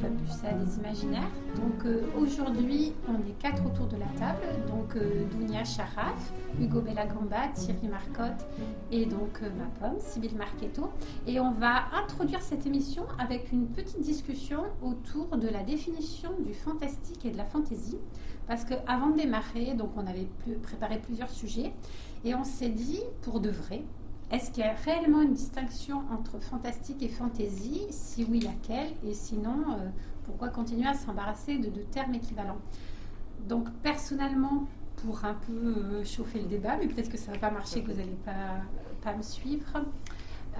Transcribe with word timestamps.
Des 0.00 0.78
imaginaires. 0.78 1.30
Donc 1.56 1.84
euh, 1.84 2.02
aujourd'hui, 2.20 2.92
on 3.08 3.14
est 3.28 3.38
quatre 3.38 3.64
autour 3.66 3.86
de 3.86 3.96
la 3.96 4.06
table. 4.18 4.46
Donc 4.68 4.96
euh, 4.96 5.24
Charaf, 5.64 6.32
Hugo 6.60 6.80
Bellagamba, 6.80 7.48
Thierry 7.54 7.88
Marcotte 7.88 8.46
et 8.92 9.06
donc 9.06 9.40
euh, 9.42 9.50
ma 9.58 9.66
pomme, 9.80 9.98
Sybille 9.98 10.36
Marchetto. 10.36 10.90
Et 11.26 11.40
on 11.40 11.50
va 11.52 11.86
introduire 11.94 12.42
cette 12.42 12.66
émission 12.66 13.04
avec 13.18 13.50
une 13.52 13.66
petite 13.66 14.00
discussion 14.00 14.62
autour 14.82 15.36
de 15.36 15.48
la 15.48 15.62
définition 15.62 16.30
du 16.40 16.54
fantastique 16.54 17.24
et 17.24 17.30
de 17.30 17.36
la 17.36 17.44
fantaisie. 17.44 17.98
Parce 18.46 18.64
qu'avant 18.64 19.10
de 19.10 19.16
démarrer, 19.16 19.74
donc 19.74 19.90
on 19.96 20.06
avait 20.06 20.28
préparé 20.62 20.98
plusieurs 20.98 21.30
sujets 21.30 21.72
et 22.24 22.34
on 22.34 22.44
s'est 22.44 22.70
dit, 22.70 23.02
pour 23.22 23.40
de 23.40 23.50
vrai, 23.50 23.82
est-ce 24.30 24.50
qu'il 24.50 24.62
y 24.62 24.66
a 24.66 24.74
réellement 24.74 25.22
une 25.22 25.34
distinction 25.34 26.02
entre 26.10 26.38
fantastique 26.38 27.02
et 27.02 27.08
fantaisie? 27.08 27.86
Si 27.90 28.24
oui, 28.28 28.40
laquelle? 28.40 28.92
Et 29.06 29.14
sinon, 29.14 29.64
pourquoi 30.24 30.48
continuer 30.48 30.86
à 30.86 30.94
s'embarrasser 30.94 31.58
de 31.58 31.68
deux 31.68 31.84
termes 31.84 32.14
équivalents? 32.14 32.58
Donc 33.48 33.70
personnellement, 33.82 34.66
pour 35.02 35.24
un 35.24 35.34
peu 35.34 35.52
euh, 35.52 36.04
chauffer 36.04 36.40
le 36.40 36.46
débat, 36.46 36.76
mais 36.76 36.88
peut-être 36.88 37.08
que 37.08 37.16
ça 37.16 37.30
ne 37.30 37.36
va 37.36 37.48
pas 37.48 37.50
marcher, 37.50 37.82
que 37.82 37.90
vous 37.90 37.98
n'allez 37.98 38.18
pas, 38.24 39.14
me 39.14 39.22
suivre, 39.22 39.84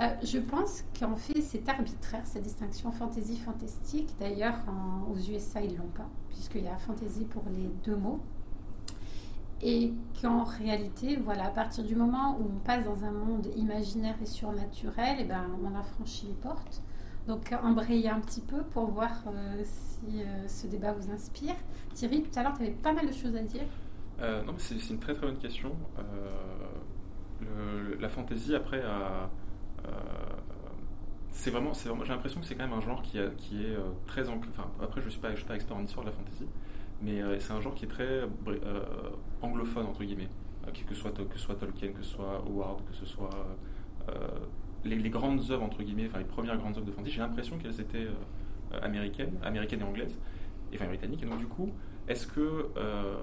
euh, 0.00 0.08
je 0.22 0.38
pense 0.38 0.84
qu'en 0.98 1.16
fait 1.16 1.42
c'est 1.42 1.68
arbitraire 1.68 2.22
cette 2.24 2.44
distinction 2.44 2.90
fantasy-fantastique. 2.92 4.14
D'ailleurs, 4.18 4.56
aux 5.10 5.18
USA, 5.18 5.60
ils 5.60 5.72
ne 5.72 5.78
l'ont 5.78 5.92
pas, 5.94 6.08
puisqu'il 6.28 6.64
y 6.64 6.68
a 6.68 6.76
fantasy 6.78 7.24
pour 7.24 7.42
les 7.50 7.68
deux 7.84 7.96
mots. 7.96 8.20
Et 9.62 9.92
qu'en 10.20 10.44
réalité, 10.44 11.16
voilà, 11.16 11.46
à 11.46 11.50
partir 11.50 11.84
du 11.84 11.96
moment 11.96 12.38
où 12.38 12.44
on 12.44 12.58
passe 12.60 12.84
dans 12.84 13.04
un 13.04 13.10
monde 13.10 13.48
imaginaire 13.56 14.14
et 14.22 14.26
surnaturel, 14.26 15.18
et 15.18 15.22
eh 15.22 15.24
ben, 15.24 15.46
on 15.64 15.76
a 15.76 15.82
franchi 15.82 16.26
les 16.26 16.34
portes. 16.34 16.82
Donc 17.28 17.54
embrayer 17.62 18.08
un 18.08 18.20
petit 18.20 18.40
peu 18.40 18.62
pour 18.62 18.86
voir 18.86 19.10
euh, 19.26 19.62
si 19.62 20.22
euh, 20.22 20.48
ce 20.48 20.66
débat 20.66 20.92
vous 20.92 21.10
inspire. 21.10 21.54
Thierry, 21.92 22.22
tout 22.22 22.38
à 22.38 22.42
l'heure, 22.42 22.54
tu 22.56 22.62
avais 22.62 22.72
pas 22.72 22.94
mal 22.94 23.06
de 23.06 23.12
choses 23.12 23.36
à 23.36 23.42
dire. 23.42 23.66
Euh, 24.20 24.42
non, 24.44 24.54
c'est 24.56 24.76
une 24.88 24.98
très 24.98 25.12
très 25.12 25.26
bonne 25.26 25.36
question. 25.36 25.76
la 28.00 28.08
fantaisie, 28.08 28.54
après, 28.54 28.82
c'est 31.30 31.50
vraiment, 31.50 31.72
j'ai 31.74 31.90
l'impression 32.08 32.40
que 32.40 32.46
c'est 32.46 32.54
quand 32.54 32.66
même 32.66 32.76
un 32.78 32.80
genre 32.80 33.02
qui, 33.02 33.18
est 33.18 33.76
très 34.06 34.26
enfin, 34.28 34.70
après 34.82 35.02
je 35.02 35.06
ne 35.06 35.10
suis 35.10 35.20
pas, 35.20 35.28
pas 35.46 35.54
expert 35.54 35.76
en 35.76 35.84
histoire 35.84 36.06
de 36.06 36.10
la 36.10 36.16
fantaisie, 36.16 36.48
mais 37.02 37.20
c'est 37.38 37.52
un 37.52 37.60
genre 37.60 37.74
qui 37.74 37.84
est 37.84 37.88
très 37.88 38.22
anglophone 39.42 39.86
entre 39.86 40.04
guillemets, 40.04 40.28
que, 40.88 40.94
soit, 40.94 41.12
que 41.12 41.38
soit 41.38 41.54
Tolkien, 41.54 41.92
que 41.92 42.02
ce 42.02 42.10
soit 42.10 42.42
Howard, 42.46 42.84
que 42.84 42.94
ce 42.94 43.06
soit 43.06 43.30
les, 44.84 45.10
grandes 45.10 45.50
œuvres, 45.50 45.62
entre 45.62 45.82
guillemets, 45.82 46.06
enfin 46.06 46.18
les 46.18 46.24
premières 46.24 46.56
grandes 46.56 46.76
œuvres 46.76 46.86
de 46.86 46.92
fantasy, 46.92 47.14
j'ai 47.14 47.20
l'impression 47.20 47.58
qu'elles 47.58 47.80
étaient 47.80 48.06
euh, 48.06 48.80
américaines, 48.82 49.34
américaines 49.42 49.80
et 49.80 49.84
anglaises, 49.84 50.16
et 50.72 50.76
enfin 50.76 50.86
britanniques. 50.86 51.22
Et 51.22 51.26
donc, 51.26 51.38
du 51.38 51.46
coup, 51.46 51.70
est-ce 52.06 52.26
que 52.26 52.68
euh, 52.76 53.16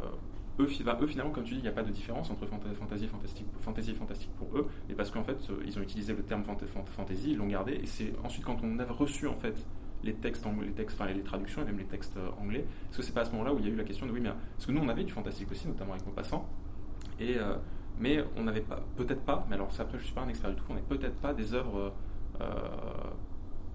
eux, 0.60 0.68
finalement, 0.68 1.32
comme 1.32 1.44
tu 1.44 1.54
dis, 1.54 1.60
il 1.60 1.64
n'y 1.64 1.68
a 1.68 1.74
pas 1.74 1.84
de 1.84 1.92
différence 1.92 2.30
entre 2.30 2.46
fantasy 2.46 3.06
et 3.06 3.08
fantastique, 3.08 3.48
fantasy 3.60 3.94
fantastique 3.94 4.32
pour 4.38 4.58
eux, 4.58 4.68
mais 4.88 4.96
parce 4.96 5.12
qu'en 5.12 5.24
fait, 5.24 5.38
euh, 5.50 5.64
ils 5.66 5.78
ont 5.78 5.82
utilisé 5.82 6.14
le 6.14 6.24
terme 6.24 6.44
fantasy, 6.44 7.32
ils 7.32 7.38
l'ont 7.38 7.48
gardé, 7.48 7.74
et 7.74 7.86
c'est 7.86 8.14
ensuite 8.24 8.46
quand 8.46 8.58
on 8.64 8.80
a 8.80 8.86
reçu 8.86 9.28
en 9.28 9.36
fait 9.36 9.66
les 10.06 10.14
textes, 10.14 10.46
les 10.62 10.72
textes, 10.72 11.00
enfin 11.00 11.12
les 11.12 11.24
traductions 11.24 11.62
et 11.64 11.66
même 11.66 11.78
les 11.78 11.86
textes 11.86 12.18
anglais, 12.40 12.66
est-ce 12.90 12.98
que 12.98 13.04
c'est 13.04 13.14
pas 13.14 13.22
à 13.22 13.26
ce 13.26 13.32
moment-là 13.32 13.54
où 13.54 13.60
il 13.60 13.66
y 13.66 13.70
a 13.70 13.72
eu 13.72 13.76
la 13.76 13.84
question 13.84 14.06
de 14.06 14.12
oui, 14.12 14.22
mais 14.22 14.30
parce 14.30 14.66
que 14.66 14.72
nous 14.72 14.82
on 14.82 14.90
avait 14.90 15.04
du 15.04 15.12
fantastique 15.12 15.52
aussi, 15.52 15.68
notamment 15.68 15.94
avec 15.94 16.06
nos 16.06 16.14
passants, 16.14 16.48
et 17.20 17.36
mais 18.00 18.24
on 18.36 18.44
n'avait 18.44 18.62
pas, 18.62 18.84
peut-être 18.98 19.22
pas, 19.22 19.46
mais 19.50 19.56
alors 19.56 19.70
après 19.78 19.98
je 19.98 20.04
suis 20.04 20.14
pas 20.14 20.22
un 20.22 20.30
expert 20.30 20.52
du 20.52 20.58
tout, 20.58 20.66
on 20.70 20.76
n'est 20.76 20.82
peut-être 20.82 21.16
pas 21.16 21.34
des 21.34 21.54
œuvres 21.54 21.94
euh, 22.42 22.46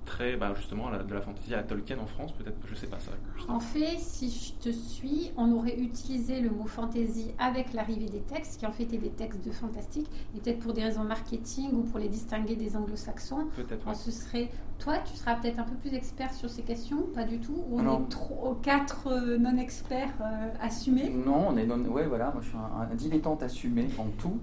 très, 0.04 0.36
bah, 0.36 0.52
justement, 0.56 0.90
de 0.90 1.14
la 1.14 1.20
fantaisie 1.20 1.54
à 1.54 1.62
Tolkien 1.62 1.98
en 1.98 2.06
France, 2.06 2.32
peut-être, 2.32 2.56
je 2.68 2.74
sais 2.74 2.86
pas 2.86 2.98
ça. 2.98 3.12
En 3.48 3.60
fait, 3.60 3.98
si 3.98 4.30
je 4.30 4.52
te 4.54 4.70
suis, 4.74 5.30
on 5.36 5.52
aurait 5.52 5.78
utilisé 5.78 6.40
le 6.40 6.50
mot 6.50 6.66
fantaisie 6.66 7.30
avec 7.38 7.72
l'arrivée 7.72 8.06
des 8.06 8.20
textes, 8.20 8.58
qui 8.58 8.66
en 8.66 8.72
fait 8.72 8.84
étaient 8.84 8.98
des 8.98 9.10
textes 9.10 9.44
de 9.44 9.50
fantastique, 9.50 10.08
et 10.34 10.40
peut-être 10.40 10.58
pour 10.58 10.72
des 10.72 10.82
raisons 10.82 11.04
marketing 11.04 11.72
ou 11.72 11.82
pour 11.82 11.98
les 11.98 12.08
distinguer 12.08 12.56
des 12.56 12.76
anglo-saxons. 12.76 13.46
Peut-être. 13.56 13.86
On 13.86 13.94
se 13.94 14.10
serait, 14.10 14.50
toi, 14.78 14.98
tu 14.98 15.16
seras 15.16 15.36
peut-être 15.36 15.58
un 15.58 15.64
peu 15.64 15.76
plus 15.76 15.94
expert 15.94 16.32
sur 16.32 16.50
ces 16.50 16.62
questions, 16.62 17.02
pas 17.14 17.24
du 17.24 17.38
tout. 17.38 17.64
Ou 17.70 17.80
on 17.80 18.04
est 18.04 18.08
trop, 18.08 18.56
quatre 18.62 19.08
euh, 19.08 19.38
non-experts 19.38 20.14
euh, 20.20 20.48
assumés? 20.60 21.10
Non, 21.10 21.48
on 21.48 21.56
est 21.56 21.66
non, 21.66 21.78
ouais, 21.90 22.06
voilà, 22.06 22.30
moi 22.32 22.40
je 22.42 22.48
suis 22.48 22.56
un, 22.56 22.90
un 22.90 22.94
dilettante 22.94 23.42
assumé 23.42 23.88
en 23.98 24.06
tout. 24.18 24.38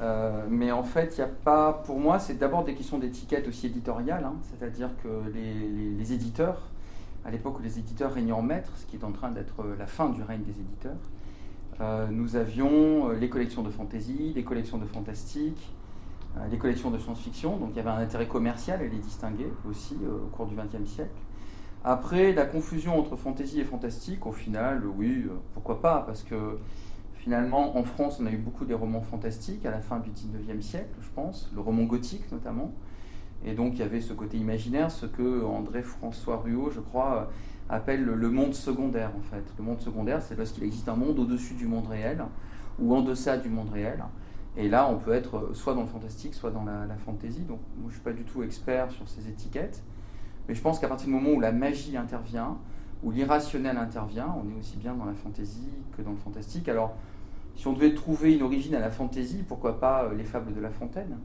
Euh, 0.00 0.46
mais 0.48 0.70
en 0.70 0.84
fait, 0.84 1.14
il 1.16 1.20
n'y 1.20 1.24
a 1.24 1.32
pas, 1.32 1.72
pour 1.72 1.98
moi, 1.98 2.18
c'est 2.18 2.38
d'abord 2.38 2.64
des 2.64 2.74
questions 2.74 2.98
d'étiquette 2.98 3.48
aussi 3.48 3.66
éditoriale, 3.66 4.24
hein. 4.24 4.34
c'est-à-dire 4.42 4.90
que 5.02 5.08
les, 5.34 6.12
éditeurs, 6.12 6.68
à 7.24 7.30
l'époque 7.30 7.58
où 7.58 7.62
les 7.62 7.78
éditeurs 7.78 8.12
régnaient 8.12 8.32
en 8.32 8.42
maître, 8.42 8.70
ce 8.76 8.86
qui 8.86 8.96
est 8.96 9.04
en 9.04 9.12
train 9.12 9.30
d'être 9.30 9.64
la 9.78 9.86
fin 9.86 10.08
du 10.10 10.22
règne 10.22 10.42
des 10.42 10.60
éditeurs, 10.60 11.00
euh, 11.80 12.06
nous 12.10 12.36
avions 12.36 13.10
euh, 13.10 13.14
les 13.14 13.28
collections 13.28 13.62
de 13.62 13.70
fantasy, 13.70 14.32
les 14.34 14.44
collections 14.44 14.78
de 14.78 14.86
fantastique, 14.86 15.74
les 16.52 16.58
collections 16.58 16.92
de 16.92 16.98
science-fiction, 16.98 17.56
donc 17.56 17.70
il 17.72 17.78
y 17.78 17.80
avait 17.80 17.90
un 17.90 17.98
intérêt 17.98 18.28
commercial 18.28 18.80
à 18.80 18.84
les 18.84 18.98
distinguer 18.98 19.50
aussi 19.68 19.96
au 20.06 20.28
cours 20.28 20.46
du 20.46 20.54
XXe 20.54 20.88
siècle. 20.88 21.10
Après, 21.82 22.32
la 22.32 22.44
confusion 22.44 22.96
entre 22.96 23.16
fantasy 23.16 23.58
et 23.58 23.64
fantastique, 23.64 24.24
au 24.24 24.30
final, 24.30 24.84
oui, 24.86 25.26
pourquoi 25.54 25.80
pas, 25.80 26.04
parce 26.06 26.22
que 26.22 26.58
Finalement, 27.18 27.76
en 27.76 27.82
France, 27.82 28.18
on 28.22 28.26
a 28.26 28.30
eu 28.30 28.36
beaucoup 28.36 28.64
des 28.64 28.74
romans 28.74 29.02
fantastiques 29.02 29.66
à 29.66 29.70
la 29.70 29.80
fin 29.80 29.98
du 29.98 30.10
19e 30.10 30.62
siècle, 30.62 30.94
je 31.00 31.08
pense, 31.14 31.50
le 31.54 31.60
roman 31.60 31.82
gothique 31.82 32.30
notamment. 32.32 32.72
Et 33.44 33.54
donc, 33.54 33.74
il 33.74 33.80
y 33.80 33.82
avait 33.82 34.00
ce 34.00 34.12
côté 34.12 34.36
imaginaire, 34.36 34.90
ce 34.90 35.06
que 35.06 35.44
André-François 35.44 36.38
Ruot, 36.38 36.70
je 36.70 36.80
crois, 36.80 37.30
appelle 37.68 38.04
le 38.04 38.30
monde 38.30 38.54
secondaire, 38.54 39.10
en 39.16 39.22
fait. 39.22 39.44
Le 39.58 39.64
monde 39.64 39.80
secondaire, 39.80 40.22
c'est 40.22 40.36
parce 40.36 40.52
qu'il 40.52 40.64
existe 40.64 40.88
un 40.88 40.96
monde 40.96 41.18
au-dessus 41.18 41.54
du 41.54 41.66
monde 41.66 41.86
réel, 41.86 42.24
ou 42.78 42.94
en 42.94 43.02
deçà 43.02 43.36
du 43.36 43.48
monde 43.48 43.70
réel. 43.70 44.02
Et 44.56 44.68
là, 44.68 44.88
on 44.88 44.98
peut 44.98 45.12
être 45.12 45.50
soit 45.54 45.74
dans 45.74 45.82
le 45.82 45.86
fantastique, 45.86 46.34
soit 46.34 46.50
dans 46.50 46.64
la, 46.64 46.86
la 46.86 46.96
fantaisie. 46.96 47.42
Donc, 47.42 47.60
moi, 47.76 47.84
je 47.84 47.86
ne 47.86 47.92
suis 47.92 48.00
pas 48.00 48.12
du 48.12 48.24
tout 48.24 48.42
expert 48.42 48.90
sur 48.90 49.08
ces 49.08 49.28
étiquettes. 49.28 49.82
Mais 50.48 50.54
je 50.54 50.62
pense 50.62 50.78
qu'à 50.78 50.88
partir 50.88 51.08
du 51.08 51.12
moment 51.12 51.30
où 51.30 51.40
la 51.40 51.52
magie 51.52 51.96
intervient, 51.96 52.58
où 53.02 53.10
l'irrationnel 53.10 53.76
intervient, 53.76 54.34
on 54.42 54.48
est 54.50 54.58
aussi 54.58 54.76
bien 54.76 54.94
dans 54.94 55.04
la 55.04 55.14
fantaisie 55.14 55.68
que 55.96 56.02
dans 56.02 56.10
le 56.10 56.16
fantastique. 56.16 56.68
Alors, 56.68 56.94
si 57.56 57.66
on 57.66 57.72
devait 57.72 57.94
trouver 57.94 58.34
une 58.34 58.42
origine 58.42 58.74
à 58.74 58.80
la 58.80 58.90
fantaisie, 58.90 59.42
pourquoi 59.46 59.80
pas 59.80 60.04
euh, 60.04 60.14
les 60.14 60.24
fables 60.24 60.54
de 60.54 60.60
La 60.60 60.70
Fontaine 60.70 61.18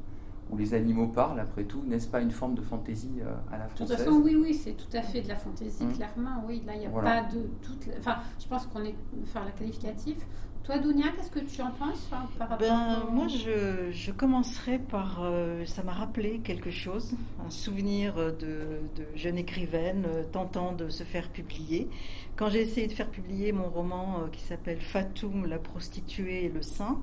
où 0.50 0.58
les 0.58 0.74
animaux 0.74 1.08
parlent, 1.08 1.40
après 1.40 1.64
tout, 1.64 1.84
n'est-ce 1.88 2.08
pas 2.08 2.22
une 2.22 2.32
forme 2.32 2.54
de 2.54 2.62
fantaisie 2.62 3.22
euh, 3.22 3.34
à 3.52 3.58
la 3.58 3.68
française 3.68 3.90
De 3.90 3.96
toute 3.96 4.06
façon, 4.06 4.22
oui, 4.22 4.36
oui, 4.36 4.54
c'est 4.54 4.74
tout 4.74 4.96
à 4.96 5.02
fait 5.02 5.22
de 5.22 5.30
la 5.30 5.36
fantaisie, 5.36 5.86
mmh. 5.86 5.94
clairement. 5.94 6.44
Oui, 6.48 6.62
là, 6.66 6.74
il 6.76 6.82
n'y 6.82 6.86
a 6.86 6.90
pas 6.90 7.24
de 7.24 7.50
toute. 7.62 7.90
Enfin, 7.98 8.18
je 8.40 8.48
pense 8.48 8.68
qu'on 8.68 8.84
est 8.84 8.96
faire 9.26 9.46
la 9.46 9.52
qualificatif. 9.52 10.18
Toi, 10.63 10.78
Dounia, 10.78 11.12
qu'est-ce 11.16 11.29
que 11.29 11.40
tu 11.40 11.62
en 11.62 11.72
penses 11.72 12.09
hein, 12.13 12.25
par 12.40 12.50
rapport 12.50 12.68
ben, 12.68 13.03
Moi, 13.12 13.28
je, 13.28 13.91
je, 13.91 14.12
commencerai 14.12 14.79
par. 14.79 15.19
Euh, 15.22 15.66
ça 15.66 15.84
m'a 15.84 15.91
rappelé 15.91 16.40
quelque 16.40 16.72
chose, 16.72 17.16
un 17.46 17.50
souvenir 17.50 18.16
de, 18.16 18.79
de 18.96 19.06
jeune 19.16 19.38
écrivaine 19.38 20.07
tentant 20.31 20.72
de 20.72 20.88
se 20.88 21.03
faire 21.03 21.29
publier. 21.29 21.90
Quand 22.35 22.50
j'ai 22.50 22.62
essayé 22.62 22.88
de 22.88 22.94
faire 22.94 23.10
publier 23.10 23.51
mon 23.51 23.69
roman 23.69 24.21
euh, 24.21 24.30
qui 24.31 24.42
s'appelle 24.42 24.80
Fatoum, 24.80 25.45
la 25.45 25.60
prostituée 25.60 26.45
et 26.45 26.50
le 26.50 26.62
saint, 26.62 27.01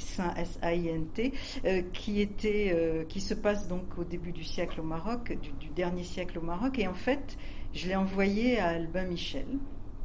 Saint 0.00 0.34
S-A-I-N-T, 0.34 1.32
euh, 1.64 1.82
qui, 1.92 2.20
était, 2.20 2.72
euh, 2.74 3.04
qui 3.04 3.20
se 3.20 3.34
passe 3.34 3.68
donc 3.68 3.98
au 3.98 4.04
début 4.04 4.32
du 4.32 4.44
siècle 4.44 4.80
au 4.80 4.84
Maroc, 4.84 5.36
du, 5.60 5.68
dernier 5.68 6.04
siècle 6.04 6.38
au 6.38 6.42
Maroc. 6.42 6.78
Et 6.78 6.88
en 6.88 6.94
fait, 6.94 7.36
je 7.74 7.88
l'ai 7.88 7.96
envoyé 7.96 8.58
à 8.58 8.68
Albin 8.68 9.04
Michel, 9.04 9.46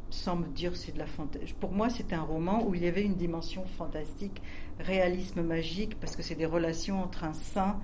sans 0.09 0.35
me 0.35 0.47
dire 0.47 0.75
c'est 0.75 0.93
de 0.93 0.99
la 0.99 1.07
fantaisie. 1.07 1.53
Pour 1.59 1.71
moi, 1.71 1.89
c'était 1.89 2.15
un 2.15 2.23
roman 2.23 2.65
où 2.65 2.75
il 2.75 2.83
y 2.83 2.87
avait 2.87 3.03
une 3.03 3.15
dimension 3.15 3.65
fantastique, 3.77 4.41
réalisme 4.79 5.41
magique, 5.41 5.99
parce 5.99 6.15
que 6.15 6.23
c'est 6.23 6.35
des 6.35 6.45
relations 6.45 7.03
entre 7.03 7.23
un 7.23 7.33
saint 7.33 7.79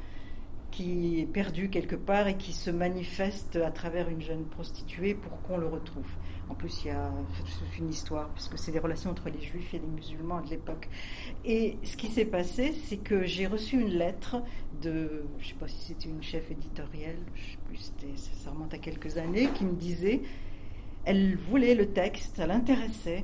qui 0.72 1.20
est 1.20 1.26
perdu 1.26 1.70
quelque 1.70 1.98
part 1.98 2.28
et 2.28 2.38
qui 2.38 2.54
se 2.54 2.72
manifeste 2.72 3.58
à 3.58 3.72
travers 3.72 4.10
une 4.10 4.22
jeune 4.22 4.46
prostituée 4.46 5.14
pour 5.14 5.42
qu'on 5.42 5.58
le 5.58 5.68
retrouve. 5.68 6.08
En 6.50 6.56
plus, 6.56 6.84
il 6.84 6.88
y 6.88 6.92
a 6.92 7.12
une 7.78 7.90
histoire, 7.90 8.30
puisque 8.30 8.58
c'est 8.58 8.72
des 8.72 8.80
relations 8.80 9.12
entre 9.12 9.30
les 9.30 9.42
juifs 9.42 9.74
et 9.74 9.80
les 9.80 9.88
musulmans 9.88 10.42
de 10.42 10.50
l'époque. 10.50 10.90
Et 11.46 11.78
ce 11.84 11.96
qui 11.96 12.08
s'est 12.08 12.26
passé, 12.26 12.74
c'est 12.86 12.98
que 12.98 13.24
j'ai 13.24 13.48
reçu 13.48 13.80
une 13.80 13.90
lettre 13.90 14.42
de, 14.82 15.26
je 15.38 15.44
ne 15.44 15.50
sais 15.50 15.56
pas 15.56 15.68
si 15.68 15.78
c'était 15.80 16.10
une 16.10 16.24
chef 16.24 16.50
éditoriale, 16.52 17.18
je 17.36 17.42
sais 17.42 17.58
plus, 17.66 17.94
ça 18.44 18.52
remonte 18.52 18.74
à 18.74 18.80
quelques 18.80 19.18
années, 19.18 19.48
qui 19.56 19.66
me 19.66 19.74
disait 19.74 20.22
elle 21.06 21.36
voulait 21.36 21.76
le 21.76 21.92
texte, 21.92 22.36
ça 22.38 22.48
l'intéressait, 22.48 23.24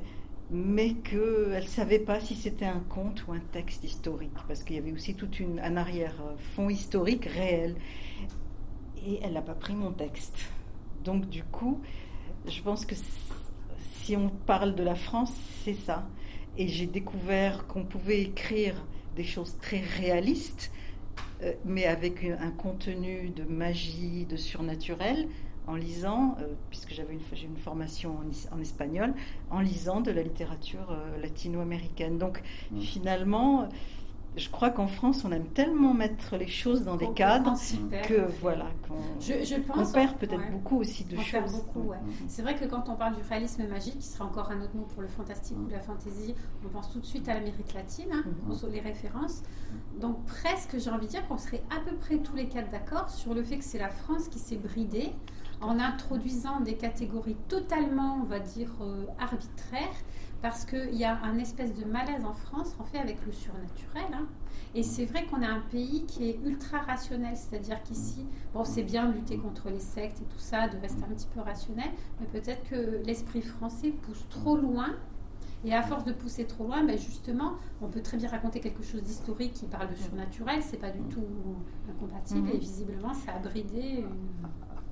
mais 0.50 0.94
qu'elle 0.94 1.62
ne 1.62 1.68
savait 1.68 1.98
pas 1.98 2.20
si 2.20 2.34
c'était 2.34 2.64
un 2.64 2.80
conte 2.80 3.26
ou 3.26 3.32
un 3.32 3.40
texte 3.52 3.84
historique, 3.84 4.32
parce 4.46 4.62
qu'il 4.62 4.76
y 4.76 4.78
avait 4.78 4.92
aussi 4.92 5.14
tout 5.14 5.28
un 5.62 5.76
arrière-fond 5.76 6.70
historique 6.70 7.26
réel. 7.26 7.76
Et 9.06 9.20
elle 9.22 9.34
n'a 9.34 9.42
pas 9.42 9.54
pris 9.54 9.74
mon 9.74 9.92
texte. 9.92 10.36
Donc 11.04 11.28
du 11.28 11.44
coup, 11.44 11.80
je 12.46 12.60
pense 12.62 12.84
que 12.86 12.94
si 14.02 14.16
on 14.16 14.28
parle 14.28 14.74
de 14.74 14.82
la 14.82 14.94
France, 14.94 15.32
c'est 15.64 15.74
ça. 15.74 16.08
Et 16.56 16.66
j'ai 16.66 16.86
découvert 16.86 17.66
qu'on 17.66 17.84
pouvait 17.84 18.22
écrire 18.22 18.74
des 19.16 19.24
choses 19.24 19.56
très 19.60 19.80
réalistes, 19.80 20.72
euh, 21.42 21.52
mais 21.64 21.84
avec 21.84 22.24
un 22.24 22.50
contenu 22.50 23.30
de 23.30 23.44
magie, 23.44 24.24
de 24.24 24.36
surnaturel, 24.36 25.28
en 25.68 25.76
lisant, 25.76 26.36
euh, 26.40 26.46
puisque 26.70 26.92
j'avais 26.92 27.14
une, 27.14 27.20
j'ai 27.32 27.46
une 27.46 27.56
formation 27.56 28.16
en, 28.52 28.60
espagnol, 28.60 29.14
en 29.50 29.60
lisant 29.60 30.00
de 30.00 30.10
la 30.10 30.22
littérature 30.22 30.90
euh, 30.90 31.20
latino-américaine. 31.20 32.18
Donc 32.18 32.42
mmh. 32.72 32.80
finalement, 32.80 33.68
je 34.38 34.48
crois 34.48 34.70
qu'en 34.70 34.86
France, 34.86 35.24
on 35.24 35.32
aime 35.32 35.46
tellement 35.48 35.94
mettre 35.94 36.36
les 36.36 36.46
choses 36.46 36.84
dans 36.84 36.96
des 36.96 37.12
cadres 37.12 37.54
que 38.06 38.30
voilà, 38.40 38.66
qu'on 38.86 39.20
je, 39.20 39.92
perd 39.92 40.16
peut-être 40.16 40.50
beaucoup 40.52 40.78
aussi 40.78 41.04
de 41.04 41.16
choses. 41.16 41.52
Beaucoup, 41.52 41.88
ouais. 41.88 41.98
C'est 42.28 42.42
vrai 42.42 42.54
que 42.54 42.64
quand 42.64 42.88
on 42.88 42.94
parle 42.94 43.16
du 43.16 43.22
réalisme 43.22 43.66
magique, 43.66 43.98
qui 43.98 44.06
sera 44.06 44.24
encore 44.24 44.50
un 44.50 44.60
autre 44.62 44.74
mot 44.74 44.86
pour 44.94 45.02
le 45.02 45.08
fantastique 45.08 45.56
ou 45.58 45.68
la 45.70 45.80
fantaisie, 45.80 46.34
on 46.64 46.68
pense 46.68 46.90
tout 46.92 47.00
de 47.00 47.06
suite 47.06 47.28
à 47.28 47.34
l'Amérique 47.34 47.74
latine, 47.74 48.10
hein, 48.12 48.24
mm 48.46 48.68
les 48.70 48.80
références. 48.80 49.42
Donc 50.00 50.24
presque, 50.26 50.78
j'ai 50.78 50.90
envie 50.90 51.06
de 51.06 51.10
dire 51.12 51.26
qu'on 51.26 51.38
serait 51.38 51.62
à 51.70 51.80
peu 51.80 51.96
près 51.96 52.18
tous 52.18 52.34
les 52.34 52.48
quatre 52.48 52.70
d'accord 52.70 53.08
sur 53.08 53.32
le 53.32 53.42
fait 53.42 53.58
que 53.58 53.64
c'est 53.64 53.78
la 53.78 53.88
France 53.88 54.28
qui 54.28 54.38
s'est 54.38 54.56
bridée 54.56 55.12
en 55.60 55.78
introduisant 55.78 56.60
des 56.60 56.74
catégories 56.74 57.36
totalement, 57.48 58.18
on 58.20 58.24
va 58.24 58.40
dire, 58.40 58.70
euh, 58.80 59.06
arbitraires 59.18 59.96
parce 60.40 60.64
qu'il 60.64 60.94
y 60.94 61.04
a 61.04 61.20
un 61.24 61.36
espèce 61.38 61.74
de 61.74 61.84
malaise 61.84 62.24
en 62.24 62.32
France, 62.32 62.76
en 62.78 62.84
fait, 62.84 62.98
avec 62.98 63.24
le 63.26 63.32
surnaturel. 63.32 64.06
Hein. 64.12 64.26
Et 64.74 64.82
c'est 64.82 65.04
vrai 65.04 65.26
qu'on 65.26 65.42
a 65.42 65.48
un 65.48 65.60
pays 65.60 66.04
qui 66.06 66.28
est 66.28 66.38
ultra 66.44 66.78
rationnel, 66.78 67.36
c'est-à-dire 67.36 67.82
qu'ici, 67.82 68.26
bon, 68.54 68.64
c'est 68.64 68.82
bien 68.82 69.08
de 69.08 69.14
lutter 69.14 69.36
contre 69.36 69.70
les 69.70 69.80
sectes 69.80 70.20
et 70.20 70.24
tout 70.24 70.38
ça, 70.38 70.68
de 70.68 70.76
rester 70.78 71.02
un 71.02 71.14
petit 71.14 71.26
peu 71.34 71.40
rationnel, 71.40 71.90
mais 72.20 72.26
peut-être 72.26 72.68
que 72.68 73.02
l'esprit 73.04 73.42
français 73.42 73.90
pousse 73.90 74.26
trop 74.28 74.56
loin. 74.56 74.94
Et 75.64 75.74
à 75.74 75.82
force 75.82 76.04
de 76.04 76.12
pousser 76.12 76.44
trop 76.44 76.64
loin, 76.64 76.84
ben 76.84 76.96
justement, 76.96 77.54
on 77.82 77.88
peut 77.88 78.00
très 78.00 78.16
bien 78.16 78.28
raconter 78.28 78.60
quelque 78.60 78.84
chose 78.84 79.02
d'historique 79.02 79.54
qui 79.54 79.66
parle 79.66 79.90
de 79.90 79.96
surnaturel, 79.96 80.62
c'est 80.62 80.76
pas 80.76 80.90
du 80.90 81.02
tout 81.08 81.24
incompatible, 81.90 82.46
mmh. 82.46 82.52
et 82.52 82.58
visiblement, 82.58 83.12
ça 83.12 83.32
a 83.32 83.38
bridé. 83.40 84.04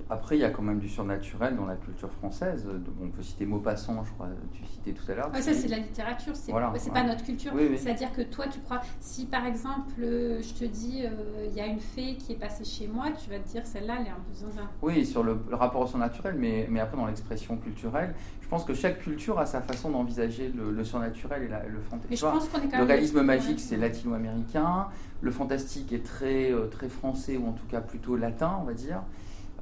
Après, 0.09 0.37
il 0.37 0.39
y 0.39 0.45
a 0.45 0.49
quand 0.49 0.61
même 0.61 0.79
du 0.79 0.87
surnaturel 0.87 1.55
dans 1.55 1.65
la 1.65 1.75
culture 1.75 2.11
française. 2.11 2.65
On 3.01 3.09
peut 3.09 3.21
citer 3.21 3.45
Maupassant, 3.45 4.03
je 4.05 4.11
crois, 4.13 4.29
tu 4.53 4.63
citais 4.65 4.91
tout 4.91 5.11
à 5.11 5.15
l'heure. 5.15 5.31
ça, 5.33 5.53
c'est 5.53 5.65
de 5.65 5.71
la 5.71 5.79
littérature, 5.79 6.33
c'est 6.35 6.51
pas 6.91 7.03
notre 7.03 7.23
culture. 7.23 7.53
C'est-à-dire 7.77 8.11
que 8.13 8.21
toi, 8.21 8.45
tu 8.47 8.59
crois, 8.59 8.81
si 8.99 9.25
par 9.25 9.45
exemple, 9.45 9.93
euh, 10.01 10.41
je 10.41 10.53
te 10.53 10.65
dis, 10.65 11.03
euh, 11.03 11.47
il 11.49 11.55
y 11.55 11.61
a 11.61 11.67
une 11.67 11.79
fée 11.79 12.15
qui 12.15 12.33
est 12.33 12.35
passée 12.35 12.63
chez 12.63 12.87
moi, 12.87 13.05
tu 13.11 13.29
vas 13.29 13.39
te 13.39 13.47
dire, 13.49 13.65
celle-là, 13.65 13.97
elle 13.99 14.07
est 14.07 14.09
un 14.09 14.15
peu 14.15 14.33
zinzin. 14.33 14.69
Oui, 14.81 15.05
sur 15.05 15.23
le, 15.23 15.39
rapport 15.51 15.81
au 15.81 15.87
surnaturel, 15.87 16.35
mais, 16.37 16.67
mais 16.69 16.79
après, 16.79 16.97
dans 16.97 17.05
l'expression 17.05 17.57
culturelle, 17.57 18.13
je 18.41 18.47
pense 18.47 18.63
que 18.63 18.73
chaque 18.73 18.99
culture 18.99 19.39
a 19.39 19.45
sa 19.45 19.59
façon 19.59 19.89
d'envisager 19.91 20.53
le, 20.55 20.83
surnaturel 20.85 21.43
et 21.43 21.69
le 21.69 21.81
fantastique. 21.81 22.25
Le 22.73 22.83
réalisme 22.83 23.21
magique, 23.21 23.59
c'est 23.59 23.75
latino-américain. 23.75 24.87
Le 25.19 25.31
fantastique 25.31 25.91
est 25.91 26.05
très, 26.05 26.51
euh, 26.53 26.67
très 26.67 26.87
français, 26.87 27.35
ou 27.35 27.47
en 27.47 27.51
tout 27.51 27.65
cas 27.69 27.81
plutôt 27.81 28.15
latin, 28.15 28.57
on 28.61 28.63
va 28.63 28.73
dire. 28.73 29.01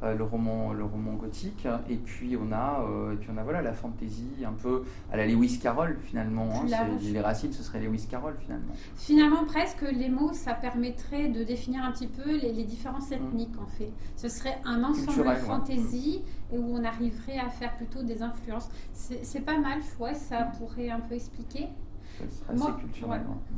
Euh, 0.04 0.14
le, 0.14 0.26
roman, 0.26 0.74
le 0.74 0.84
roman 0.84 1.14
gothique. 1.14 1.66
Et 1.90 1.96
puis 1.96 2.36
on 2.36 2.52
a, 2.52 2.86
euh, 2.86 3.14
et 3.14 3.16
puis 3.16 3.30
on 3.34 3.38
a 3.38 3.44
voilà, 3.44 3.62
la 3.62 3.74
fantaisie 3.74 4.44
un 4.46 4.52
peu 4.52 4.84
à 5.10 5.16
la 5.16 5.26
Lewis 5.26 5.58
Carroll 5.58 5.98
finalement. 6.04 6.50
Hein, 6.54 6.98
les 7.02 7.22
racines, 7.22 7.54
ce 7.54 7.64
serait 7.64 7.80
Lewis 7.80 8.06
Carroll 8.10 8.36
finalement. 8.42 8.74
Finalement, 8.96 9.46
presque, 9.46 9.84
les 9.84 10.10
mots, 10.10 10.34
ça 10.34 10.54
permettrait 10.54 11.30
de 11.30 11.46
définir 11.46 11.84
un 11.84 11.92
petit 11.92 12.08
peu 12.08 12.38
les, 12.38 12.66
différences 12.66 13.10
mm. 13.10 13.14
ethniques 13.14 13.58
en 13.58 13.68
fait. 13.68 13.92
Ce 14.18 14.28
serait 14.28 14.58
un 14.66 14.84
ensemble 14.84 15.30
de 15.30 15.36
fantaisie 15.36 16.24
et 16.52 16.58
où 16.58 16.76
on 16.76 16.84
arriverait 16.84 17.40
à 17.40 17.50
faire 17.50 17.74
plutôt 17.78 18.04
des 18.04 18.22
influences. 18.22 18.70
C'est 18.92 19.46
pas 19.46 19.58
mal, 19.58 19.80
ouais, 20.00 20.14
ça 20.14 20.52
pourrait 20.58 20.90
un 20.90 21.00
peu 21.00 21.16
expliquer. 21.16 21.70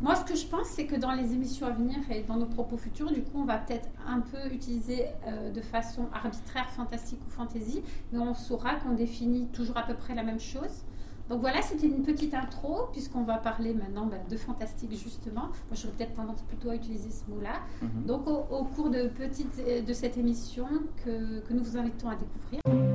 Moi, 0.02 0.16
ce 0.16 0.26
que 0.26 0.36
je 0.36 0.46
pense, 0.48 0.68
c'est 0.68 0.86
que 0.86 0.96
dans 0.96 1.12
les 1.12 1.34
émissions 1.34 1.68
à 1.68 1.72
venir 1.72 1.98
et 2.10 2.24
dans 2.24 2.38
nos 2.38 2.46
propos 2.46 2.78
futurs, 2.78 3.12
du 3.12 3.22
coup, 3.22 3.40
on 3.40 3.46
va 3.46 3.58
peut-être 3.58 3.90
un 4.08 4.22
peu 4.22 4.54
utiliser 4.54 5.06
euh, 5.28 5.52
de 5.52 5.62
façon 5.62 6.08
arbitraire, 6.14 6.70
fantastique 6.70 7.20
ou 7.28 7.30
fantaisie, 7.30 7.82
mais 8.12 8.20
on 8.20 8.34
saura 8.34 8.76
qu'on 8.76 8.94
définit 8.94 9.48
toujours 9.48 9.78
à 9.78 9.84
peu 9.84 9.94
près 9.94 10.16
la 10.16 10.24
même 10.24 10.40
chose. 10.40 10.84
Donc 11.30 11.42
voilà, 11.42 11.62
c'était 11.62 11.88
une 11.88 12.04
petite 12.04 12.34
intro, 12.34 12.88
puisqu'on 12.94 13.24
va 13.24 13.38
parler 13.38 13.74
maintenant 13.74 14.06
bah, 14.06 14.16
de 14.30 14.38
fantastique 14.38 14.92
justement. 14.92 15.42
Moi, 15.42 15.74
j'aurais 15.74 15.94
peut-être 15.94 16.14
tendance 16.14 16.42
plutôt 16.44 16.70
à 16.70 16.76
utiliser 16.76 17.10
ce 17.12 17.30
mot-là. 17.30 17.60
Mhm. 17.82 18.06
Donc 18.06 18.28
au, 18.28 18.64
cours 18.64 18.90
de, 18.90 19.10
petite, 19.10 19.86
de 19.86 19.94
cette 19.94 20.18
émission 20.18 20.68
que, 21.04 21.40
que 21.42 21.54
nous 21.54 21.64
vous 21.64 21.78
invitons 21.78 22.10
à 22.10 22.16
découvrir. 22.16 22.87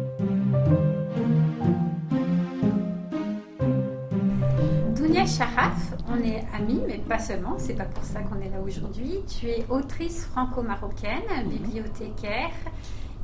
Charaf, 5.39 5.95
on 6.11 6.19
est 6.19 6.45
amis, 6.55 6.83
mais 6.87 6.99
pas 6.99 7.19
seulement, 7.19 7.55
c'est 7.57 7.73
pas 7.73 7.87
pour 7.87 8.05
ça 8.05 8.21
qu'on 8.21 8.39
est 8.41 8.51
là 8.51 8.61
aujourd'hui. 8.63 9.21
Tu 9.27 9.47
es 9.47 9.65
autrice 9.71 10.27
franco-marocaine, 10.27 11.23
mhm. 11.45 11.49
bibliothécaire, 11.49 12.51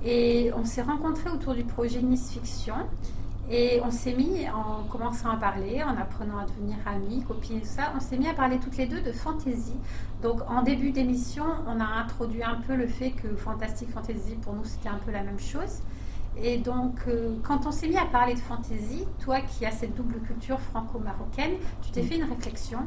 et 0.02 0.50
on 0.56 0.64
s'est 0.64 0.82
rencontrés 0.82 1.28
autour 1.28 1.54
du 1.54 1.64
projet 1.64 2.00
Nice 2.00 2.30
Fiction. 2.32 2.76
Et 3.50 3.80
on 3.84 3.90
s'est 3.90 4.14
mis, 4.14 4.46
en 4.48 4.84
commençant 4.84 5.30
à 5.30 5.36
parler, 5.36 5.82
en 5.82 5.96
apprenant 5.96 6.38
à 6.38 6.46
devenir 6.46 6.76
amis, 6.86 7.24
copines 7.26 7.58
et 7.58 7.60
tout 7.60 7.66
ça, 7.66 7.92
on 7.94 8.00
s'est 8.00 8.16
mis 8.16 8.28
à 8.28 8.34
parler 8.34 8.58
toutes 8.58 8.76
les 8.76 8.86
deux 8.86 9.00
de 9.00 9.12
fantaisie. 9.12 9.76
Donc 10.22 10.40
en 10.48 10.62
début 10.62 10.92
d'émission, 10.92 11.44
on 11.66 11.80
a 11.80 11.84
introduit 11.84 12.42
un 12.42 12.56
peu 12.66 12.74
le 12.74 12.86
fait 12.86 13.10
que 13.10 13.36
fantastique, 13.36 13.90
fantasy, 13.90 14.34
pour 14.42 14.54
nous, 14.54 14.64
c'était 14.64 14.90
un 14.90 14.98
peu 15.04 15.10
la 15.10 15.22
même 15.22 15.40
chose. 15.40 15.80
Et 16.36 16.58
donc, 16.58 17.00
euh, 17.08 17.34
quand 17.42 17.66
on 17.66 17.72
s'est 17.72 17.88
mis 17.88 17.96
à 17.96 18.06
parler 18.06 18.34
de 18.34 18.38
fantaisie, 18.40 19.04
toi 19.20 19.40
qui 19.40 19.66
as 19.66 19.72
cette 19.72 19.94
double 19.96 20.20
culture 20.20 20.60
franco-marocaine, 20.60 21.54
tu 21.82 21.90
t'es 21.90 22.02
fait 22.02 22.16
une 22.16 22.24
réflexion 22.24 22.80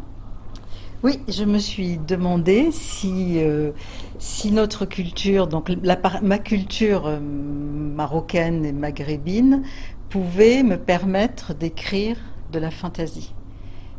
oui, 1.04 1.20
je 1.28 1.46
me 1.46 1.58
suis 1.58 1.98
demandé 1.98 2.70
si, 2.72 3.40
euh, 3.40 3.72
si 4.20 4.52
notre 4.52 4.86
culture, 4.86 5.48
donc 5.48 5.72
ma 5.82 6.38
culture 6.38 7.08
euh, 7.08 7.20
marocaine 7.20 8.66
et 8.66 8.72
maghrébine, 8.72 9.64
pouvait 10.10 10.62
me 10.62 10.78
permettre 10.78 11.56
d'écrire 11.56 12.18
de 12.52 12.60
la 12.60 12.70
fantaisie. 12.70 13.34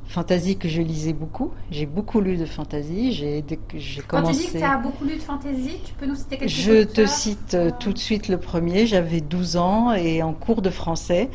Fantasy 0.07 0.59
que 0.59 0.69
je 0.69 0.83
lisais 0.83 1.13
beaucoup. 1.13 1.53
J'ai 1.71 1.87
beaucoup 1.87 2.21
lu 2.21 2.37
de 2.37 2.45
fantasy. 2.45 3.13
J'ai 3.13 3.43
commencé. 3.43 4.03
Quand 4.07 4.23
tu 4.23 4.33
dis 4.33 4.47
que 4.47 4.59
tu 4.59 4.65
as 4.65 4.79
beaucoup 4.79 5.05
lu 5.05 5.15
de 5.15 5.21
fantasy, 5.21 5.79
tu 5.85 5.95
peux 5.95 6.07
nous 6.07 6.15
citer 6.15 6.37
quelque 6.39 6.51
chose 6.51 6.65
Je 6.65 6.83
te 6.83 7.07
cite 7.07 7.55
euh, 7.55 7.71
tout 7.79 7.93
de 7.93 7.99
suite 7.99 8.29
le 8.29 8.39
premier. 8.39 8.87
J'avais 8.87 9.21
12 9.21 9.57
ans 9.57 9.93
et 9.93 10.23
en 10.23 10.33
cours 10.33 10.61
de 10.61 10.71
français, 10.71 11.31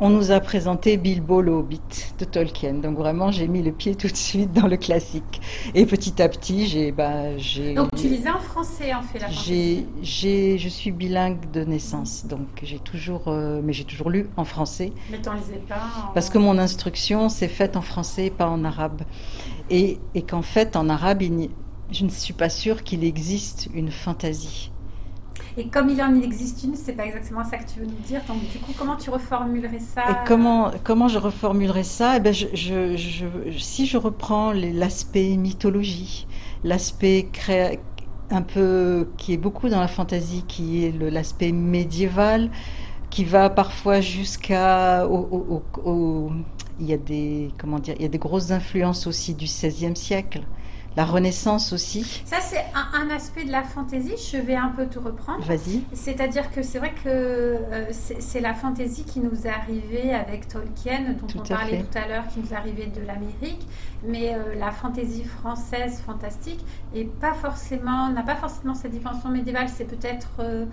on 0.00 0.08
nous 0.08 0.30
a 0.30 0.40
présenté 0.40 0.96
Bilbo 0.96 1.42
le 1.42 1.52
Hobbit 1.52 1.80
de 2.18 2.24
Tolkien. 2.24 2.74
Donc 2.74 2.96
vraiment, 2.96 3.30
j'ai 3.30 3.46
mis 3.46 3.62
le 3.62 3.70
pied 3.70 3.94
tout 3.94 4.08
de 4.08 4.16
suite 4.16 4.52
dans 4.52 4.66
le 4.66 4.78
classique. 4.78 5.42
Et 5.74 5.84
petit 5.84 6.20
à 6.22 6.28
petit, 6.28 6.66
j'ai... 6.66 6.90
Bah, 6.90 7.36
j'ai 7.36 7.74
donc 7.74 7.90
tu 7.94 8.08
lisais 8.08 8.30
en 8.30 8.38
français 8.38 8.94
en 8.94 9.02
fait 9.02 9.18
la 9.18 9.28
j'ai, 9.28 9.86
j'ai, 10.02 10.58
Je 10.58 10.68
suis 10.68 10.90
bilingue 10.90 11.50
de 11.52 11.64
naissance, 11.64 12.24
donc 12.26 12.46
j'ai 12.62 12.78
toujours... 12.78 13.28
Euh, 13.28 13.60
mais 13.62 13.74
j'ai 13.74 13.84
toujours 13.84 14.08
lu 14.08 14.30
en 14.38 14.44
français. 14.44 14.92
Mais 15.10 15.18
t'en 15.18 15.34
lisais 15.34 15.62
pas 15.68 15.82
Parce 16.14 16.30
que 16.30 16.38
mon 16.38 16.56
instruction 16.56 17.28
s'est 17.28 17.48
faite 17.48 17.76
en 17.76 17.82
français, 17.82 18.30
pas 18.30 18.48
en 18.48 18.64
arabe. 18.64 19.02
Et, 19.68 19.98
et 20.14 20.22
qu'en 20.22 20.42
fait, 20.42 20.76
en 20.76 20.88
arabe, 20.88 21.22
je 21.90 22.04
ne 22.04 22.10
suis 22.10 22.32
pas 22.32 22.48
sûre 22.48 22.82
qu'il 22.84 23.04
existe 23.04 23.68
une 23.74 23.90
fantaisie. 23.90 24.70
Et 25.56 25.66
comme 25.68 25.88
il 25.88 26.00
en 26.02 26.14
existe 26.14 26.62
une, 26.64 26.74
c'est 26.74 26.92
pas 26.92 27.06
exactement 27.06 27.44
ça 27.44 27.58
que 27.58 27.70
tu 27.70 27.80
veux 27.80 27.86
nous 27.86 28.00
dire. 28.06 28.20
Donc, 28.28 28.38
du 28.50 28.58
coup, 28.58 28.72
comment 28.78 28.96
tu 28.96 29.10
reformulerais 29.10 29.80
ça 29.80 30.02
Et 30.10 30.14
comment, 30.26 30.70
comment 30.84 31.08
je 31.08 31.18
reformulerais 31.18 31.84
ça? 31.84 32.16
Eh 32.16 32.32
je, 32.32 32.46
je, 32.54 33.58
Si 33.58 33.86
je 33.86 33.96
reprends 33.96 34.52
l'aspect 34.52 35.36
mythologie, 35.36 36.26
l'aspect 36.64 37.28
un 38.30 38.42
peu 38.42 39.08
qui 39.16 39.32
est 39.32 39.38
beaucoup 39.38 39.68
dans 39.68 39.80
la 39.80 39.88
fantaisie, 39.88 40.44
qui 40.46 40.84
est 40.84 40.92
l'aspect 40.98 41.52
médiéval, 41.52 42.50
qui 43.10 43.24
va 43.24 43.50
parfois 43.50 44.00
jusqu'à 44.00 45.06
il 46.80 46.86
y 46.86 46.92
a 46.94 46.96
des 46.96 47.50
comment 47.58 47.78
dire, 47.78 47.94
il 47.98 48.02
y 48.02 48.06
a 48.06 48.08
des 48.08 48.18
grosses 48.18 48.52
influences 48.52 49.06
aussi 49.06 49.34
du 49.34 49.44
XVIe 49.44 49.96
siècle 49.96 50.42
la 50.96 51.04
Renaissance 51.04 51.72
aussi. 51.72 52.22
Ça, 52.24 52.40
c'est 52.40 52.64
un, 52.74 53.10
aspect 53.10 53.44
de 53.44 53.52
la 53.52 53.62
fantaisie. 53.62 54.14
Je 54.32 54.38
vais 54.38 54.56
un 54.56 54.68
peu 54.68 54.86
te 54.86 54.98
reprendre. 54.98 55.44
Vas-y. 55.44 55.82
C'est-à-dire 55.92 56.50
que 56.50 56.62
c'est 56.62 56.78
vrai 56.78 56.92
que 56.92 57.08
euh, 57.08 57.86
c'est 57.90 58.40
la 58.40 58.54
fantaisie 58.54 59.04
qui 59.04 59.20
nous 59.20 59.46
est 59.46 59.50
arrivée 59.50 60.12
avec 60.12 60.48
Tolkien, 60.48 61.14
dont 61.20 61.26
on 61.40 61.42
parlait 61.46 61.82
tout 61.82 61.98
à 61.98 62.08
l'heure, 62.08 62.26
qui 62.28 62.40
nous 62.40 62.52
est 62.52 62.56
arrivée 62.56 62.86
de 62.86 63.00
l'Amérique. 63.06 63.66
Mais 64.04 64.34
euh, 64.34 64.54
la 64.58 64.70
fantaisie 64.70 65.24
française 65.24 66.00
fantastique 66.04 66.64
est 66.94 67.04
n'a 67.04 68.22
pas 68.22 68.34
forcément 68.36 68.74
cette 68.74 68.92
dimension 68.92 69.28
médiévale. 69.28 69.68
C'est 69.68 69.84
peut-être 69.84 70.30
euh, 70.40 70.66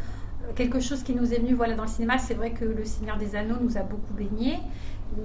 quelque 0.56 0.80
chose 0.80 1.04
qui 1.04 1.14
nous 1.14 1.34
est 1.34 1.40
venu 1.40 1.54
voilà, 1.54 1.76
dans 1.76 1.84
le 1.84 1.90
cinéma. 1.90 2.18
C'est 2.18 2.36
vrai 2.36 2.52
que 2.52 2.66
Le 2.66 2.86
Seigneur 2.86 3.18
des 3.18 3.36
Anneaux 3.36 3.58
nous 3.62 3.78
a 3.78 3.82
beaucoup 3.82 4.14
baigné, 4.14 4.58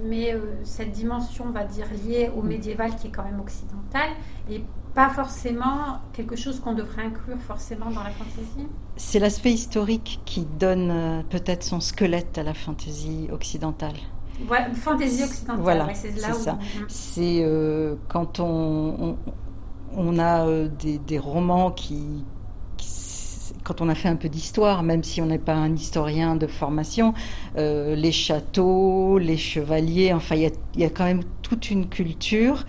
mais 0.05 0.35
cette 0.63 0.91
dimension, 0.91 1.45
on 1.47 1.51
va 1.51 1.63
dire, 1.63 1.87
liée 2.05 2.29
au 2.35 2.41
médiéval 2.41 2.95
qui 2.95 3.07
est 3.07 3.11
quand 3.11 3.23
même 3.23 3.39
occidentale, 3.39 4.09
et 4.49 4.63
pas 4.93 5.09
forcément 5.09 5.99
quelque 6.13 6.35
chose 6.35 6.59
qu'on 6.59 6.73
devrait 6.73 7.03
inclure 7.03 7.39
forcément 7.39 7.89
dans 7.89 8.03
la 8.03 8.11
fantaisie 8.11 8.67
C'est 8.95 9.19
l'aspect 9.19 9.51
historique 9.51 10.21
qui 10.25 10.45
donne 10.45 11.23
peut-être 11.29 11.63
son 11.63 11.79
squelette 11.79 12.37
à 12.37 12.43
la 12.43 12.53
fantaisie 12.53 13.27
occidentale. 13.31 13.95
Voilà, 14.47 14.71
fantaisie 14.73 15.23
occidentale, 15.23 15.61
voilà, 15.61 15.93
c'est 15.93 16.17
ça. 16.17 16.57
C'est 16.87 17.45
quand 18.07 18.39
on, 18.39 19.17
on, 19.95 20.19
a 20.19 20.67
des, 20.67 20.97
des, 20.97 21.19
romans 21.19 21.71
qui, 21.71 22.23
quand 23.63 23.81
on 23.81 23.89
a 23.89 23.95
fait 23.95 24.09
un 24.09 24.15
peu 24.15 24.29
d'histoire, 24.29 24.83
même 24.83 25.03
si 25.03 25.21
on 25.21 25.25
n'est 25.25 25.39
pas 25.39 25.55
un 25.55 25.73
historien 25.73 26.35
de 26.35 26.47
formation, 26.47 27.13
euh, 27.57 27.95
les 27.95 28.11
châteaux, 28.11 29.17
les 29.17 29.37
chevaliers, 29.37 30.13
enfin, 30.13 30.35
il 30.35 30.51
y, 30.75 30.83
a 30.83 30.89
quand 30.89 31.05
même 31.05 31.23
toute 31.41 31.71
une 31.71 31.87
culture 31.87 32.65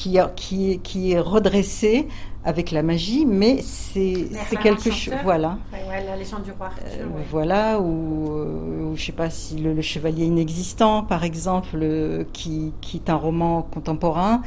qui, 0.00 0.18
qui, 0.34 0.80
qui 0.82 1.12
est 1.12 1.20
redressée 1.20 2.08
avec 2.42 2.70
la 2.70 2.82
magie, 2.82 3.26
mais 3.26 3.58
c'est 3.60 4.30
quelque 4.62 4.90
chose. 4.90 5.12
Voilà. 5.22 5.58
la 5.72 6.16
légende 6.16 6.42
du 6.42 6.52
roi 6.52 6.68
Arthur, 6.68 6.86
euh, 6.88 7.22
Voilà, 7.30 7.78
ou, 7.78 8.32
euh, 8.32 8.86
je 8.86 8.90
ne 8.92 8.96
sais 8.96 9.12
pas 9.12 9.28
si 9.28 9.56
le, 9.56 9.82
chevalier 9.82 10.24
inexistant, 10.24 11.02
par 11.02 11.22
exemple, 11.22 12.24
qui, 12.32 12.72
qui, 12.80 12.96
est 12.96 13.10
un 13.10 13.16
roman 13.16 13.60
contemporain, 13.60 14.40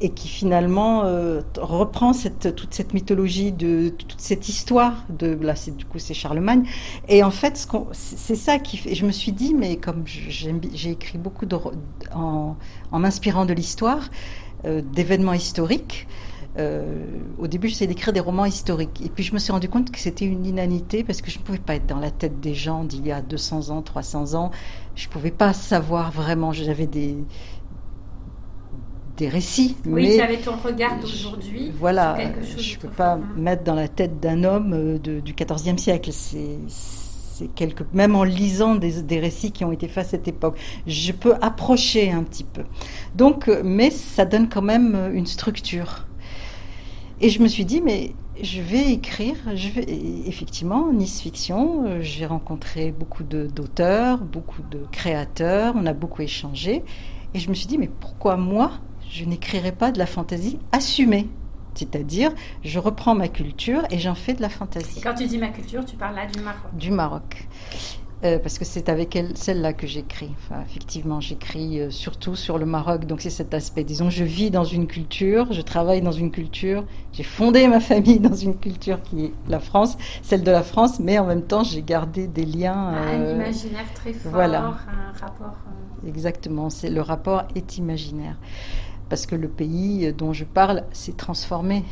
et 0.00 0.10
qui 0.10 0.28
finalement 0.28 1.04
euh, 1.04 1.40
reprend 1.56 2.12
cette, 2.12 2.54
toute 2.54 2.74
cette 2.74 2.92
mythologie 2.92 3.50
de 3.50 3.88
toute 3.88 4.20
cette 4.20 4.48
histoire 4.48 5.04
de 5.08 5.36
là 5.42 5.56
c'est 5.56 5.76
du 5.76 5.84
coup 5.84 5.98
c'est 5.98 6.14
Charlemagne 6.14 6.62
et 7.08 7.24
en 7.24 7.32
fait 7.32 7.66
c'est 7.90 8.36
ça 8.36 8.60
qui 8.60 8.76
fait 8.76 8.94
je 8.94 9.04
me 9.04 9.10
suis 9.10 9.32
dit 9.32 9.54
mais 9.54 9.76
comme 9.76 10.04
j'ai 10.06 10.90
écrit 10.90 11.18
beaucoup 11.18 11.46
de, 11.46 11.56
en, 12.14 12.54
en 12.92 12.98
m'inspirant 13.00 13.44
de 13.44 13.54
l'histoire 13.54 14.02
euh, 14.04 14.47
d'événements 14.64 15.34
historiques 15.34 16.06
euh, 16.58 17.04
au 17.38 17.46
début, 17.46 17.68
j'essayais 17.68 17.86
d'écrire 17.86 18.12
des 18.12 18.20
romans 18.20 18.44
historiques. 18.44 19.00
Et 19.04 19.08
puis, 19.08 19.22
je 19.22 19.32
me 19.32 19.38
suis 19.38 19.52
rendu 19.52 19.68
compte 19.68 19.90
que 19.90 19.98
c'était 19.98 20.24
une 20.24 20.44
inanité 20.44 21.04
parce 21.04 21.20
que 21.20 21.30
je 21.30 21.38
ne 21.38 21.44
pouvais 21.44 21.58
pas 21.58 21.74
être 21.74 21.86
dans 21.86 22.00
la 22.00 22.10
tête 22.10 22.40
des 22.40 22.54
gens 22.54 22.84
d'il 22.84 23.06
y 23.06 23.12
a 23.12 23.22
200 23.22 23.70
ans, 23.70 23.82
300 23.82 24.34
ans. 24.34 24.50
Je 24.96 25.06
ne 25.06 25.12
pouvais 25.12 25.30
pas 25.30 25.52
savoir 25.52 26.10
vraiment. 26.10 26.52
J'avais 26.52 26.86
des, 26.86 27.16
des 29.16 29.28
récits. 29.28 29.76
Oui, 29.86 30.08
mais 30.08 30.16
tu 30.16 30.20
avais 30.20 30.38
ton 30.38 30.56
regard 30.56 30.98
d'aujourd'hui. 30.98 31.72
Voilà, 31.78 32.16
je 32.42 32.74
ne 32.74 32.80
peux 32.80 32.88
pas 32.88 33.18
mettre 33.36 33.62
dans 33.62 33.74
la 33.74 33.88
tête 33.88 34.18
d'un 34.18 34.42
homme 34.42 34.72
euh, 34.72 34.98
du 34.98 35.34
XIVe 35.34 35.78
siècle. 35.78 36.10
C'est 36.12 36.58
même 37.92 38.14
en 38.14 38.24
lisant 38.24 38.74
des, 38.76 39.20
récits 39.20 39.52
qui 39.52 39.64
ont 39.64 39.72
été 39.72 39.88
faits 39.88 40.06
à 40.06 40.08
cette 40.08 40.28
époque, 40.28 40.58
je 40.86 41.12
peux 41.12 41.34
approcher 41.40 42.10
un 42.10 42.22
petit 42.22 42.44
peu. 42.44 42.62
Donc, 43.14 43.48
euh, 43.48 43.62
mais 43.64 43.90
ça 43.90 44.24
donne 44.24 44.48
quand 44.48 44.62
même 44.62 44.94
euh, 44.94 45.12
une 45.12 45.26
structure. 45.26 46.06
Et 47.20 47.30
je 47.30 47.42
me 47.42 47.48
suis 47.48 47.64
dit, 47.64 47.80
mais 47.80 48.12
je 48.40 48.60
vais 48.60 48.92
écrire. 48.92 49.36
Je 49.54 49.68
vais 49.68 49.86
effectivement 50.26 50.92
Nice 50.92 51.20
Fiction. 51.20 52.00
J'ai 52.00 52.26
rencontré 52.26 52.92
beaucoup 52.92 53.24
d'auteurs, 53.24 54.18
beaucoup 54.18 54.62
de 54.70 54.80
créateurs. 54.92 55.74
On 55.76 55.86
a 55.86 55.92
beaucoup 55.92 56.22
échangé. 56.22 56.84
Et 57.34 57.40
je 57.40 57.48
me 57.48 57.54
suis 57.54 57.66
dit, 57.66 57.78
mais 57.78 57.90
pourquoi 58.00 58.36
moi 58.36 58.70
je 59.10 59.24
n'écrirai 59.24 59.72
pas 59.72 59.90
de 59.90 59.98
la 59.98 60.06
fantaisie 60.06 60.58
assumée? 60.70 61.26
C'est-à-dire, 61.78 62.32
je 62.64 62.78
reprends 62.80 63.14
ma 63.14 63.28
culture 63.28 63.82
et 63.90 63.98
j'en 63.98 64.16
fais 64.16 64.34
de 64.34 64.42
la 64.42 64.48
fantaisie. 64.48 65.00
quand 65.00 65.14
tu 65.14 65.26
dis 65.26 65.38
ma 65.38 65.48
culture, 65.48 65.84
tu 65.84 65.94
parles 65.94 66.16
là 66.16 66.26
du 66.26 66.40
Maroc. 66.40 66.74
Du 66.74 66.90
Maroc. 66.90 67.48
Euh, 68.24 68.40
parce 68.40 68.58
que 68.58 68.64
c'est 68.64 68.88
avec 68.88 69.14
elle, 69.14 69.36
celle-là 69.36 69.72
que 69.72 69.86
j'écris. 69.86 70.30
Enfin, 70.38 70.60
effectivement, 70.68 71.20
j'écris 71.20 71.80
euh, 71.80 71.90
surtout 71.90 72.34
sur 72.34 72.58
le 72.58 72.66
Maroc, 72.66 73.04
donc 73.04 73.20
c'est 73.20 73.30
cet 73.30 73.54
aspect. 73.54 73.84
Disons, 73.84 74.10
je 74.10 74.24
vis 74.24 74.50
dans 74.50 74.64
une 74.64 74.88
culture, 74.88 75.52
je 75.52 75.62
travaille 75.62 76.02
dans 76.02 76.10
une 76.10 76.32
culture, 76.32 76.84
j'ai 77.12 77.22
fondé 77.22 77.68
ma 77.68 77.78
famille 77.78 78.18
dans 78.30 78.34
une 78.34 78.56
culture 78.56 79.00
qui 79.02 79.26
est 79.26 79.32
la 79.46 79.60
France, 79.60 79.96
celle 80.22 80.42
de 80.42 80.50
la 80.50 80.64
France, 80.64 80.98
mais 80.98 81.16
en 81.20 81.26
même 81.26 81.42
temps, 81.42 81.62
j'ai 81.62 81.82
gardé 81.82 82.26
des 82.26 82.44
liens. 82.44 82.88
un 82.88 83.20
euh, 83.20 83.34
imaginaire 83.36 83.86
très 83.94 84.12
fort, 84.12 84.32
voilà. 84.32 84.64
un 84.64 85.12
rapport. 85.20 85.54
Exactement, 86.04 86.70
c'est 86.70 86.90
le 86.90 87.02
rapport 87.02 87.44
est 87.54 87.78
imaginaire 87.78 88.36
parce 89.08 89.26
que 89.26 89.34
le 89.34 89.48
pays 89.48 90.12
dont 90.12 90.32
je 90.32 90.44
parle 90.44 90.84
s'est 90.92 91.12
transformé 91.12 91.84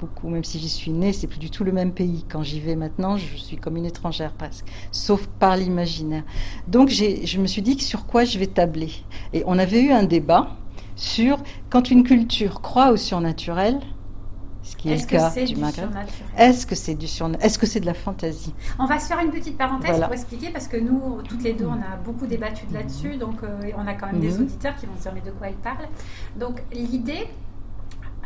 beaucoup, 0.00 0.28
même 0.28 0.44
si 0.44 0.58
j'y 0.58 0.70
suis 0.70 0.92
née, 0.92 1.12
c'est 1.12 1.26
plus 1.26 1.38
du 1.38 1.50
tout 1.50 1.62
le 1.62 1.72
même 1.72 1.92
pays. 1.92 2.24
Quand 2.28 2.42
j'y 2.42 2.58
vais 2.58 2.74
maintenant, 2.74 3.18
je 3.18 3.36
suis 3.36 3.56
comme 3.56 3.76
une 3.76 3.84
étrangère 3.84 4.32
presque, 4.32 4.64
sauf 4.90 5.26
par 5.38 5.56
l'imaginaire. 5.56 6.24
Donc 6.68 6.88
je 6.88 7.38
me 7.38 7.46
suis 7.46 7.62
dit 7.62 7.78
sur 7.78 8.06
quoi 8.06 8.24
je 8.24 8.38
vais 8.38 8.46
tabler. 8.46 8.90
Et 9.32 9.42
on 9.46 9.58
avait 9.58 9.82
eu 9.82 9.90
un 9.90 10.04
débat 10.04 10.56
sur 10.96 11.38
quand 11.68 11.90
une 11.90 12.02
culture 12.02 12.62
croit 12.62 12.92
au 12.92 12.96
surnaturel, 12.96 13.78
qui 14.80 14.90
est, 14.90 14.96
le 14.96 15.06
cas 15.06 15.30
du 15.30 15.56
Maghreb. 15.56 15.90
Est-ce 16.38 16.66
que 16.66 16.74
c'est 16.74 16.94
du 16.94 17.06
Est-ce 17.06 17.58
que 17.58 17.66
c'est 17.66 17.80
de 17.80 17.86
la 17.86 17.94
fantaisie? 17.94 18.54
On 18.78 18.86
va 18.86 18.98
se 18.98 19.08
faire 19.08 19.20
une 19.20 19.30
petite 19.30 19.58
parenthèse 19.58 20.00
pour 20.00 20.12
expliquer 20.12 20.50
parce 20.50 20.68
que 20.68 20.78
nous, 20.78 21.20
toutes 21.28 21.42
les 21.42 21.52
deux, 21.52 21.66
on 21.66 21.72
a 21.72 21.96
beaucoup 22.04 22.26
débattu 22.26 22.64
là-dessus, 22.72 23.16
donc 23.16 23.42
euh, 23.42 23.70
on 23.76 23.86
a 23.86 23.94
quand 23.94 24.06
même 24.06 24.20
des 24.20 24.32
mhm. 24.32 24.42
auditeurs 24.42 24.76
qui 24.76 24.86
vont 24.86 24.96
se 24.96 25.02
dire 25.02 25.12
mais 25.14 25.20
de 25.20 25.30
quoi 25.30 25.48
ils 25.48 25.56
parlent? 25.56 25.88
Donc 26.36 26.62
l'idée, 26.72 27.26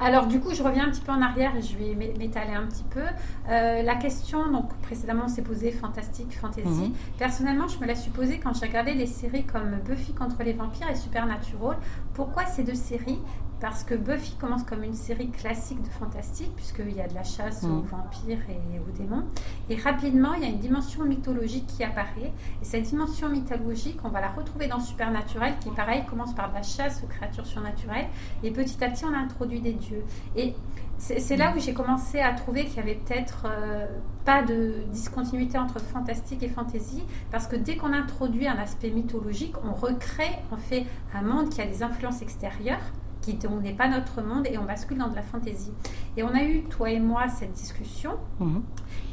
alors 0.01 0.27
du 0.27 0.41
coup, 0.41 0.55
je 0.55 0.63
reviens 0.63 0.87
un 0.87 0.91
petit 0.91 1.01
peu 1.01 1.13
en 1.13 1.23
arrière 1.23 1.57
et 1.57 1.63
je 1.63 1.77
vais 1.77 1.95
m'étaler 1.95 2.53
un 2.53 2.67
petit 2.67 2.85
peu. 2.91 3.03
Euh, 3.51 3.83
la 3.83 3.95
question, 3.97 4.51
donc 4.51 4.73
précédemment, 4.83 5.29
s'est 5.29 5.43
posée 5.43 5.73
fantastique, 5.73 6.39
fantasy. 6.39 6.69
Mhm. 6.69 6.93
Personnellement, 7.19 7.67
je 7.67 7.79
me 7.79 7.87
la 7.87 7.97
suis 7.97 8.11
posée 8.11 8.39
quand 8.39 8.55
j'ai 8.55 8.67
regardé 8.67 8.95
des 8.95 9.07
séries 9.07 9.45
comme 9.45 9.79
Buffy 9.85 10.13
contre 10.13 10.43
les 10.45 10.53
vampires 10.53 10.89
et 10.89 10.97
Supernatural. 10.97 11.79
Pourquoi 12.15 12.47
ces 12.47 12.63
deux 12.63 12.75
séries? 12.75 13.19
Parce 13.65 13.83
que 13.83 13.95
Buffy 13.95 14.35
commence 14.35 14.63
comme 14.63 14.85
une 14.85 14.93
série 14.93 15.31
classique 15.31 15.81
de 15.81 15.89
fantastique, 15.89 16.55
puisqu'il 16.55 16.95
y 16.95 17.01
a 17.01 17.09
de 17.09 17.15
la 17.15 17.25
chasse 17.25 17.65
aux 17.65 17.69
mm. 17.69 17.87
vampires 17.87 18.43
et 18.51 18.79
aux 18.79 18.93
démons. 18.95 19.25
Et 19.71 19.77
rapidement, 19.77 20.35
il 20.35 20.43
y 20.43 20.45
a 20.45 20.51
une 20.51 20.59
dimension 20.59 21.03
mythologique 21.07 21.67
qui 21.69 21.83
apparaît. 21.83 22.35
Et 22.61 22.65
cette 22.67 22.83
dimension 22.83 23.31
mythologique, 23.31 23.97
on 24.05 24.11
va 24.11 24.21
la 24.21 24.29
retrouver 24.29 24.67
dans 24.67 24.81
Supernatural, 24.81 25.55
qui, 25.61 25.71
pareil, 25.71 26.05
commence 26.05 26.35
par 26.35 26.51
de 26.51 26.57
la 26.57 26.63
chasse 26.63 27.03
aux 27.03 27.07
créatures 27.07 27.47
surnaturelles. 27.47 28.09
Et 28.43 28.51
petit 28.51 28.85
à 28.85 28.91
petit, 28.91 29.07
on 29.07 29.15
introduit 29.15 29.63
des 29.63 29.73
dieux. 29.73 30.05
Et 30.37 30.53
c'est 30.99 31.37
là 31.37 31.55
où 31.57 31.59
j'ai 31.59 31.73
commencé 31.73 32.21
à 32.21 32.35
trouver 32.35 32.67
qu'il 32.67 32.77
y 32.77 32.81
avait 32.81 32.97
peut-être 32.97 33.47
euh, 33.47 33.87
pas 34.27 34.43
de 34.43 34.85
discontinuité 34.93 35.57
entre 35.57 35.81
fantastique 35.81 36.43
et 36.43 36.51
fantasy, 36.51 37.03
parce 37.31 37.47
que 37.47 37.57
dès 37.57 37.77
qu'on 37.79 37.95
introduit 37.95 38.47
un 38.47 38.59
aspect 38.59 38.91
mythologique, 38.91 39.55
on 39.65 39.73
recrée, 39.73 40.33
on 40.53 40.59
fait 40.59 40.85
un 41.15 41.23
monde 41.23 41.49
qui 41.49 41.63
a 41.63 41.67
des 41.67 41.83
influences 41.83 42.21
extérieures 42.21 42.93
qui 43.25 43.39
n'est 43.63 43.73
pas 43.73 43.89
notre 43.89 44.23
monde 44.23 44.47
et 44.47 44.59
on 44.59 44.65
bascule 44.65 44.99
dans 44.99 45.09
de 45.09 45.17
la 45.17 45.23
fantaisie. 45.23 45.73
Et 46.17 46.23
on 46.23 46.35
a 46.35 46.43
eu, 46.43 46.63
toi 46.65 46.91
et 46.91 47.01
moi, 47.01 47.29
cette 47.29 47.53
discussion 47.53 48.13
mhm. 48.41 48.63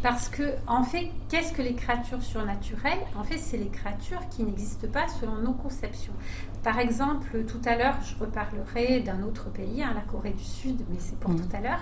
parce 0.04 0.28
que, 0.30 0.44
en 0.68 0.84
fait, 0.84 1.10
qu'est-ce 1.30 1.54
que 1.54 1.62
les 1.62 1.74
créatures 1.74 2.22
surnaturelles? 2.22 3.00
En 3.18 3.24
fait, 3.24 3.38
c'est 3.38 3.58
les 3.58 3.70
créatures 3.70 4.28
qui 4.30 4.44
n'existent 4.44 4.88
pas 4.88 5.08
selon 5.08 5.36
nos 5.36 5.54
conceptions. 5.54 6.14
Par 6.64 6.80
exemple, 6.80 7.46
tout 7.46 7.62
à 7.66 7.76
l'heure, 7.76 7.98
je 8.04 8.16
reparlerai 8.20 9.00
d'un 9.00 9.24
autre 9.24 9.50
pays, 9.50 9.82
hein, 9.82 9.94
la 9.96 10.02
Corée 10.02 10.34
du 10.34 10.44
Sud, 10.44 10.84
mais 10.90 10.98
c'est 11.00 11.18
pour 11.18 11.32
mhm. 11.32 11.42
tout 11.42 11.56
à 11.56 11.62
l'heure. 11.62 11.82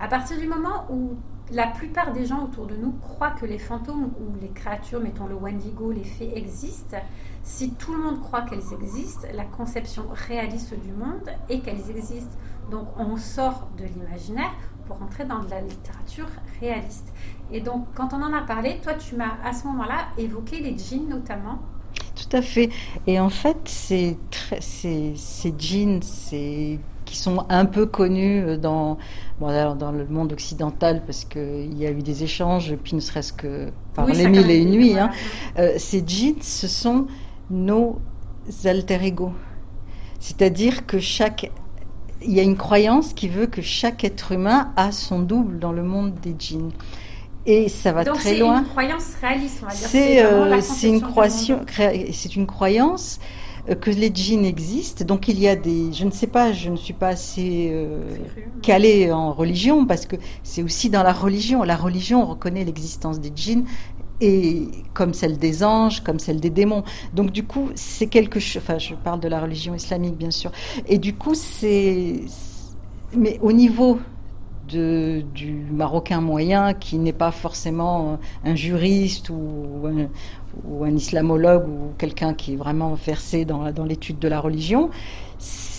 À 0.00 0.08
partir 0.08 0.38
du 0.38 0.46
moment 0.46 0.86
où 0.90 1.16
la 1.50 1.66
plupart 1.66 2.12
des 2.12 2.26
gens 2.26 2.44
autour 2.44 2.66
de 2.66 2.76
nous 2.76 2.92
croient 2.92 3.30
que 3.30 3.46
les 3.46 3.58
fantômes 3.58 4.10
ou 4.20 4.38
les 4.40 4.50
créatures, 4.50 5.00
mettons 5.00 5.26
le 5.26 5.34
Wendigo, 5.34 5.92
les 5.92 6.04
fées 6.04 6.36
existent, 6.36 6.98
si 7.42 7.70
tout 7.72 7.94
le 7.94 8.02
monde 8.02 8.20
croit 8.20 8.42
qu'elles 8.42 8.72
existent, 8.80 9.26
la 9.34 9.44
conception 9.44 10.04
réaliste 10.28 10.74
du 10.78 10.92
monde 10.92 11.28
est 11.48 11.60
qu'elles 11.60 11.90
existent. 11.90 12.36
Donc 12.70 12.86
on 12.98 13.16
sort 13.16 13.68
de 13.78 13.84
l'imaginaire 13.84 14.52
pour 14.86 15.02
entrer 15.02 15.24
dans 15.24 15.40
de 15.40 15.50
la 15.50 15.60
littérature 15.60 16.28
réaliste. 16.60 17.12
Et 17.50 17.60
donc 17.60 17.86
quand 17.94 18.12
on 18.12 18.22
en 18.22 18.32
a 18.32 18.42
parlé, 18.42 18.78
toi 18.82 18.94
tu 18.94 19.16
m'as 19.16 19.36
à 19.44 19.52
ce 19.52 19.66
moment-là 19.66 20.08
évoqué 20.18 20.60
les 20.60 20.76
djinns 20.76 21.08
notamment. 21.08 21.58
Tout 22.14 22.36
à 22.36 22.42
fait. 22.42 22.68
Et 23.06 23.20
en 23.20 23.30
fait, 23.30 23.56
ces, 23.64 24.18
ces, 24.60 25.12
ces 25.14 25.54
djinns, 25.56 26.00
qui 27.08 27.16
sont 27.16 27.46
un 27.48 27.64
peu 27.64 27.86
connus 27.86 28.58
dans, 28.58 28.98
bon, 29.40 29.76
dans 29.76 29.92
le 29.92 30.06
monde 30.06 30.32
occidental 30.32 31.02
parce 31.06 31.24
qu'il 31.24 31.78
y 31.78 31.86
a 31.86 31.90
eu 31.90 32.02
des 32.02 32.24
échanges, 32.24 32.74
puis 32.82 32.94
ne 32.96 33.00
serait-ce 33.00 33.32
que 33.32 33.70
par 33.94 34.06
les 34.06 34.28
mille 34.28 34.50
et 34.50 34.58
une 34.58 34.72
nuits. 34.72 34.98
Hein. 34.98 35.10
Euh, 35.58 35.74
ces 35.78 36.04
djinns, 36.06 36.42
ce 36.42 36.68
sont 36.68 37.06
nos 37.50 37.98
alter 38.64 39.02
ego. 39.02 39.32
C'est-à-dire 40.20 40.86
que 40.86 40.98
chaque 40.98 41.50
il 42.22 42.32
y 42.32 42.40
a 42.40 42.42
une 42.42 42.56
croyance 42.56 43.12
qui 43.12 43.28
veut 43.28 43.46
que 43.46 43.62
chaque 43.62 44.04
être 44.04 44.32
humain 44.32 44.72
a 44.76 44.92
son 44.92 45.20
double 45.20 45.58
dans 45.58 45.72
le 45.72 45.82
monde 45.82 46.14
des 46.20 46.34
djinns. 46.38 46.72
Et 47.46 47.68
ça 47.68 47.92
va 47.92 48.04
très 48.04 48.36
loin. 48.36 48.56
C'est 48.56 48.60
une 48.60 48.68
croyance 48.68 49.14
réaliste, 49.20 49.58
on 49.62 49.66
va 49.66 49.72
dire. 49.72 49.88
C'est 49.88 50.24
euh, 50.24 50.60
une, 50.82 51.00
croyance, 51.00 51.52
c'est 52.12 52.36
une 52.36 52.46
croyance 52.46 53.20
euh, 53.68 53.74
que 53.74 53.90
les 53.90 54.10
djinns 54.12 54.44
existent. 54.44 55.04
Donc 55.04 55.28
il 55.28 55.38
y 55.38 55.48
a 55.48 55.56
des, 55.56 55.92
je 55.92 56.04
ne 56.04 56.10
sais 56.10 56.26
pas, 56.26 56.52
je 56.52 56.68
ne 56.68 56.76
suis 56.76 56.92
pas 56.92 57.08
assez 57.08 57.70
euh, 57.72 58.02
calée 58.60 59.10
en 59.12 59.32
religion 59.32 59.86
parce 59.86 60.04
que 60.04 60.16
c'est 60.42 60.62
aussi 60.62 60.90
dans 60.90 61.02
la 61.02 61.12
religion. 61.12 61.62
La 61.62 61.76
religion 61.76 62.26
reconnaît 62.26 62.64
l'existence 62.64 63.20
des 63.20 63.32
djinns 63.34 63.64
et 64.20 64.68
comme 64.94 65.14
celle 65.14 65.38
des 65.38 65.62
anges, 65.62 66.02
comme 66.02 66.18
celle 66.18 66.40
des 66.40 66.50
démons. 66.50 66.84
Donc 67.14 67.30
du 67.30 67.44
coup, 67.44 67.70
c'est 67.74 68.06
quelque 68.06 68.40
chose. 68.40 68.62
Enfin, 68.62 68.78
je 68.78 68.94
parle 68.94 69.20
de 69.20 69.28
la 69.28 69.40
religion 69.40 69.74
islamique, 69.74 70.16
bien 70.16 70.30
sûr. 70.30 70.50
Et 70.86 70.98
du 70.98 71.14
coup, 71.14 71.34
c'est. 71.34 72.20
Mais 73.16 73.38
au 73.42 73.52
niveau 73.52 73.98
du 74.68 75.66
Marocain 75.72 76.20
moyen, 76.20 76.74
qui 76.74 76.98
n'est 76.98 77.14
pas 77.14 77.30
forcément 77.30 78.18
un 78.44 78.54
juriste 78.54 79.30
ou 79.30 79.86
un, 79.86 80.08
ou 80.64 80.84
un 80.84 80.94
islamologue 80.94 81.66
ou 81.66 81.94
quelqu'un 81.96 82.34
qui 82.34 82.52
est 82.52 82.56
vraiment 82.56 82.92
versé 82.94 83.46
dans, 83.46 83.72
dans 83.72 83.84
l'étude 83.84 84.18
de 84.18 84.28
la 84.28 84.40
religion, 84.40 84.90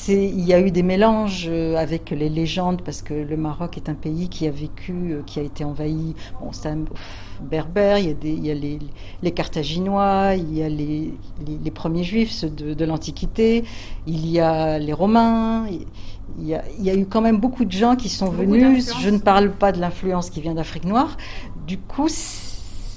il 0.08 0.48
y 0.48 0.54
a 0.54 0.60
eu 0.60 0.72
des 0.72 0.84
mélanges 0.84 1.48
euh, 1.50 1.76
avec 1.76 2.10
les 2.12 2.30
légendes 2.30 2.82
parce 2.84 3.02
que 3.02 3.14
le 3.14 3.38
Maroc 3.38 3.78
est 3.78 3.90
un 3.90 3.94
pays 3.94 4.30
qui 4.30 4.48
a 4.48 4.52
vécu, 4.52 4.94
euh, 4.94 5.22
qui 5.26 5.40
a 5.40 5.44
été 5.44 5.64
envahi. 5.64 6.16
Bon, 6.42 6.52
c'est 6.52 6.74
berbère, 7.42 7.98
il 8.00 8.08
y 8.08 8.10
a, 8.10 8.14
des, 8.14 8.32
il 8.32 8.46
y 8.46 8.52
a 8.52 8.54
les, 8.54 8.80
les, 9.22 9.32
Carthaginois, 9.32 10.34
il 10.36 10.58
y 10.58 10.64
a 10.64 10.70
les, 10.70 11.14
les, 11.64 11.72
premiers 11.72 12.04
Juifs 12.04 12.44
de, 12.44 12.74
de 12.74 12.86
l'Antiquité, 12.86 13.64
il 14.08 14.28
y 14.28 14.40
a 14.40 14.78
les 14.80 14.94
Romains. 14.94 15.66
Il 16.40 16.48
y, 16.48 16.54
a, 16.54 16.64
il 16.78 16.86
y, 16.86 16.90
a, 16.90 16.96
eu 16.96 17.06
quand 17.06 17.22
même 17.22 17.40
beaucoup 17.40 17.66
de 17.66 17.72
gens 17.72 17.96
qui 17.96 18.08
sont 18.08 18.30
venus. 18.30 18.94
Je 19.00 19.10
ne 19.10 19.18
parle 19.18 19.52
pas 19.52 19.72
de 19.72 19.80
l'influence 19.80 20.30
qui 20.30 20.42
vient 20.42 20.54
d'Afrique 20.54 20.86
noire. 20.86 21.18
Du 21.66 21.78
coup, 21.78 22.08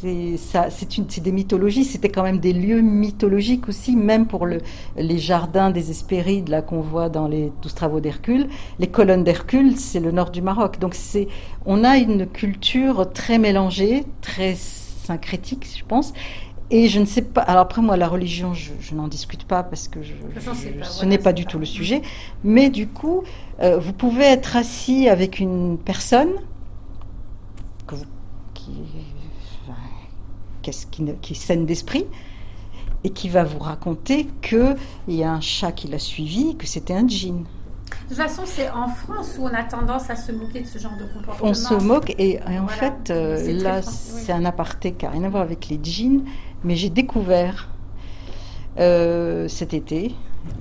c'est 0.02 1.22
des 1.22 1.32
mythologies, 1.32 1.84
c'était 1.84 2.08
quand 2.08 2.22
même 2.22 2.38
des 2.38 2.52
lieux 2.52 2.80
mythologiques 2.80 3.68
aussi, 3.68 3.94
même 3.94 4.26
pour 4.26 4.46
le, 4.46 4.60
les 4.96 5.18
jardins 5.18 5.70
des 5.70 5.90
Hespérides, 5.90 6.48
là 6.48 6.62
qu'on 6.62 6.80
voit 6.80 7.08
dans 7.08 7.28
les 7.28 7.52
douze 7.62 7.74
travaux 7.74 8.00
d'Hercule. 8.00 8.48
Les 8.78 8.88
colonnes 8.88 9.24
d'Hercule, 9.24 9.76
c'est 9.76 10.00
le 10.00 10.10
nord 10.10 10.30
du 10.30 10.42
Maroc. 10.42 10.78
Donc 10.78 10.94
c'est, 10.94 11.28
on 11.66 11.84
a 11.84 11.98
une 11.98 12.26
culture 12.26 13.12
très 13.12 13.38
mélangée, 13.38 14.04
très 14.20 14.54
syncrétique, 14.56 15.66
je 15.76 15.84
pense. 15.84 16.12
Et 16.70 16.88
je 16.88 16.98
ne 17.00 17.04
sais 17.04 17.22
pas. 17.22 17.42
Alors 17.42 17.62
après 17.62 17.82
moi, 17.82 17.96
la 17.96 18.08
religion, 18.08 18.54
je, 18.54 18.94
n'en 18.94 19.06
discute 19.06 19.44
pas 19.44 19.62
parce 19.62 19.88
que 19.88 20.02
je, 20.02 20.14
ce 20.82 21.04
n'est 21.04 21.18
pas 21.18 21.34
du 21.34 21.44
tout 21.44 21.58
le 21.58 21.66
sujet. 21.66 22.00
Mais 22.44 22.70
du 22.70 22.88
coup, 22.88 23.24
euh, 23.60 23.78
vous 23.78 23.92
pouvez 23.92 24.24
être 24.24 24.56
assis 24.56 25.08
avec 25.08 25.38
une 25.38 25.76
personne 25.78 26.32
que 27.86 27.94
vous, 27.94 28.04
qui 28.54 28.72
qui, 30.62 31.04
qui 31.20 31.32
est 31.32 31.36
saine 31.36 31.66
d'esprit 31.66 32.06
et 33.04 33.10
qui 33.10 33.28
va 33.28 33.44
vous 33.44 33.58
raconter 33.58 34.28
qu'il 34.40 34.76
y 35.08 35.22
a 35.24 35.32
un 35.32 35.40
chat 35.40 35.72
qui 35.72 35.88
l'a 35.88 35.98
suivi, 35.98 36.56
que 36.56 36.66
c'était 36.66 36.94
un 36.94 37.06
djinn. 37.06 37.44
De 38.04 38.08
toute 38.08 38.16
façon, 38.16 38.42
c'est 38.46 38.70
en 38.70 38.88
France 38.88 39.36
où 39.38 39.44
on 39.44 39.54
a 39.54 39.64
tendance 39.64 40.08
à 40.08 40.16
se 40.16 40.32
moquer 40.32 40.60
de 40.60 40.66
ce 40.66 40.78
genre 40.78 40.96
de 40.98 41.04
comportement. 41.04 41.50
On 41.50 41.54
se 41.54 41.74
moque 41.74 42.14
et, 42.18 42.40
en 42.58 42.68
fait, 42.68 43.10
euh, 43.10 43.52
là, 43.60 43.82
c'est 43.82 44.32
un 44.32 44.44
aparté 44.44 44.92
qui 44.92 45.04
n'a 45.04 45.10
rien 45.10 45.24
à 45.24 45.28
voir 45.28 45.42
avec 45.42 45.68
les 45.68 45.78
djinns, 45.82 46.22
mais 46.64 46.76
j'ai 46.76 46.90
découvert 46.90 47.68
euh, 48.78 49.48
cet 49.48 49.74
été, 49.74 50.14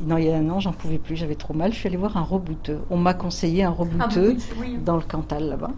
non, 0.05 0.17
il 0.17 0.25
y 0.25 0.31
a 0.31 0.37
un 0.37 0.49
an, 0.49 0.59
j'en 0.59 0.73
pouvais 0.73 0.97
plus, 0.97 1.15
j'avais 1.15 1.35
trop 1.35 1.53
mal, 1.53 1.71
je 1.71 1.77
suis 1.77 1.87
allée 1.87 1.97
voir 1.97 2.17
un 2.17 2.23
rebouteux. 2.23 2.79
On 2.89 2.97
m'a 2.97 3.13
conseillé 3.13 3.63
un 3.63 3.69
rebouteux 3.69 4.35
dans 4.83 4.95
le 4.95 5.03
Cantal 5.03 5.47
là-bas. 5.47 5.71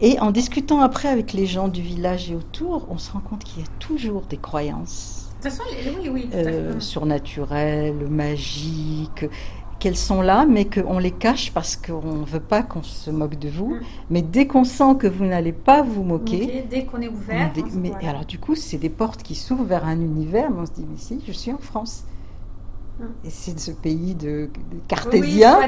Et 0.00 0.18
en 0.20 0.30
discutant 0.30 0.80
après 0.80 1.08
avec 1.08 1.32
les 1.32 1.46
gens 1.46 1.68
du 1.68 1.80
village 1.80 2.30
et 2.30 2.34
autour, 2.34 2.86
on 2.90 2.98
se 2.98 3.12
rend 3.12 3.20
compte 3.20 3.44
qu'il 3.44 3.62
y 3.62 3.64
a 3.64 3.68
toujours 3.78 4.22
des 4.22 4.36
croyances. 4.36 5.30
De 5.42 5.48
toute 5.48 5.58
façon, 5.58 5.62
oui, 6.02 6.08
oui, 6.08 6.30
euh, 6.34 6.78
surnaturelles, 6.80 8.06
magiques, 8.08 9.26
qu'elles 9.78 9.96
sont 9.96 10.22
là, 10.22 10.46
mais 10.46 10.64
qu'on 10.64 10.98
les 10.98 11.10
cache 11.10 11.52
parce 11.52 11.76
qu'on 11.76 12.16
ne 12.16 12.24
veut 12.24 12.40
pas 12.40 12.62
qu'on 12.62 12.82
se 12.82 13.10
moque 13.10 13.38
de 13.38 13.48
vous. 13.48 13.74
Mm. 13.74 13.80
Mais 14.10 14.22
dès 14.22 14.46
qu'on 14.46 14.64
sent 14.64 14.96
que 14.98 15.06
vous 15.06 15.24
n'allez 15.24 15.52
pas 15.52 15.82
vous 15.82 16.02
moquer, 16.02 16.64
dès 16.68 16.84
qu'on 16.84 17.00
est 17.00 17.08
ouvert. 17.08 17.52
mais 17.74 17.92
alors 18.06 18.24
du 18.24 18.38
coup, 18.38 18.54
c'est 18.54 18.78
des 18.78 18.90
portes 18.90 19.22
qui 19.22 19.34
s'ouvrent 19.34 19.64
vers 19.64 19.86
un 19.86 20.00
univers. 20.00 20.50
Mais 20.50 20.60
on 20.60 20.66
se 20.66 20.72
dit, 20.72 20.86
mais 20.88 20.98
si, 20.98 21.22
je 21.26 21.32
suis 21.32 21.52
en 21.52 21.58
France. 21.58 22.04
Et 23.24 23.30
c'est 23.30 23.54
de 23.54 23.58
ce 23.58 23.70
pays 23.70 24.14
de, 24.14 24.48
cartésien. 24.88 25.58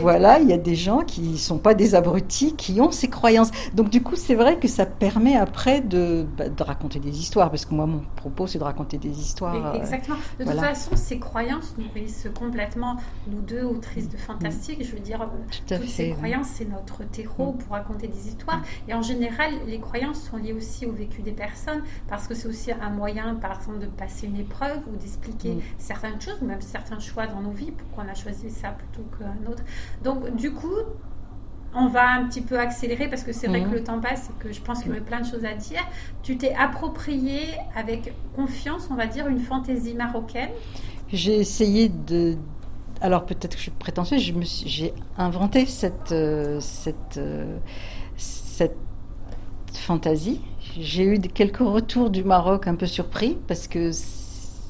voilà, 0.00 0.38
il 0.38 0.48
y 0.48 0.52
a 0.52 0.58
des 0.58 0.74
gens 0.74 1.00
qui 1.00 1.20
ne 1.20 1.36
sont 1.36 1.58
pas 1.58 1.74
des 1.74 1.94
abrutis, 1.94 2.54
qui 2.56 2.80
ont 2.80 2.90
ces 2.90 3.08
croyances. 3.08 3.50
Donc 3.74 3.90
du 3.90 4.02
coup, 4.02 4.16
c'est 4.16 4.34
vrai 4.34 4.58
que 4.58 4.68
ça 4.68 4.86
permet 4.86 5.36
après 5.36 5.82
de, 5.82 6.26
bah, 6.38 6.48
de, 6.48 6.62
raconter 6.62 7.00
des 7.00 7.18
histoires, 7.18 7.50
parce 7.50 7.66
que 7.66 7.74
moi, 7.74 7.86
mon 7.86 8.02
propos, 8.16 8.46
c'est 8.46 8.58
de 8.58 8.64
raconter 8.64 8.96
des 8.96 9.20
histoires. 9.20 9.74
Euh, 9.74 9.78
exactement. 9.78 10.16
De 10.38 10.44
toute 10.44 10.54
façon, 10.54 10.92
ces 10.94 11.18
croyances 11.18 11.74
nourrissent 11.76 12.28
complètement 12.38 12.96
nous 13.26 13.40
deux, 13.40 13.64
autrices 13.64 14.08
de 14.08 14.16
fantastique. 14.16 14.82
Je 14.82 14.92
veux 14.92 15.00
dire, 15.00 15.28
toutes 15.66 15.88
ces 15.88 16.10
croyances, 16.12 16.48
c'est 16.54 16.68
notre 16.68 17.04
terreau 17.04 17.52
mm. 17.52 17.58
pour 17.58 17.72
raconter 17.72 18.08
des 18.08 18.28
histoires. 18.28 18.58
Mm. 18.58 18.90
Et 18.90 18.94
en 18.94 19.02
général, 19.02 19.52
les 19.66 19.80
croyances 19.80 20.22
sont 20.22 20.38
liées 20.38 20.54
aussi 20.54 20.86
au 20.86 20.92
vécu 20.92 21.20
des 21.20 21.32
personnes, 21.32 21.82
parce 22.08 22.26
que 22.26 22.34
c'est 22.34 22.48
aussi 22.48 22.72
un 22.72 22.90
moyen, 22.90 23.34
par 23.34 23.58
exemple, 23.58 23.80
de 23.80 23.86
passer 23.86 24.26
une 24.26 24.38
épreuve 24.38 24.78
ou 24.90 24.96
d'expliquer 24.96 25.54
mm. 25.54 25.60
certaines 25.78 26.20
choses 26.20 26.40
certains 26.62 26.98
choix 26.98 27.26
dans 27.26 27.40
nos 27.40 27.50
vies, 27.50 27.72
pourquoi 27.72 28.04
on 28.06 28.10
a 28.10 28.14
choisi 28.14 28.50
ça 28.50 28.70
plutôt 28.70 29.08
qu'un 29.18 29.50
autre. 29.50 29.62
Donc, 30.02 30.34
du 30.36 30.52
coup, 30.52 30.76
on 31.74 31.88
va 31.88 32.08
un 32.12 32.26
petit 32.26 32.40
peu 32.40 32.58
accélérer 32.58 33.08
parce 33.08 33.24
que 33.24 33.32
c'est 33.32 33.48
vrai 33.48 33.60
mhm. 33.60 33.70
que 33.70 33.74
le 33.74 33.84
temps 33.84 34.00
passe 34.00 34.30
et 34.30 34.42
que 34.42 34.52
je 34.52 34.60
pense 34.60 34.78
qu'il 34.78 34.88
y 34.88 34.90
aurait 34.90 35.00
plein 35.00 35.20
de 35.20 35.26
choses 35.26 35.44
à 35.44 35.54
dire. 35.54 35.82
Tu 36.22 36.36
t'es 36.36 36.54
approprié 36.54 37.40
avec 37.74 38.12
confiance, 38.36 38.88
on 38.90 38.94
va 38.94 39.06
dire, 39.06 39.26
une 39.26 39.40
fantaisie 39.40 39.94
marocaine. 39.94 40.50
J'ai 41.12 41.38
essayé 41.38 41.88
de. 41.88 42.36
Alors 43.00 43.26
peut-être 43.26 43.52
que 43.52 43.58
je 43.58 43.62
suis 43.62 43.70
prétentieuse, 43.70 44.22
j'ai 44.64 44.94
inventé 45.18 45.66
cette, 45.66 46.12
euh, 46.12 46.58
cette, 46.60 47.18
euh, 47.18 47.58
cette 48.16 48.76
fantaisie. 49.72 50.40
J'ai 50.78 51.04
eu 51.04 51.18
quelques 51.20 51.58
retours 51.58 52.08
du 52.10 52.24
Maroc 52.24 52.66
un 52.66 52.76
peu 52.76 52.86
surpris 52.86 53.36
parce 53.46 53.68
que 53.68 53.90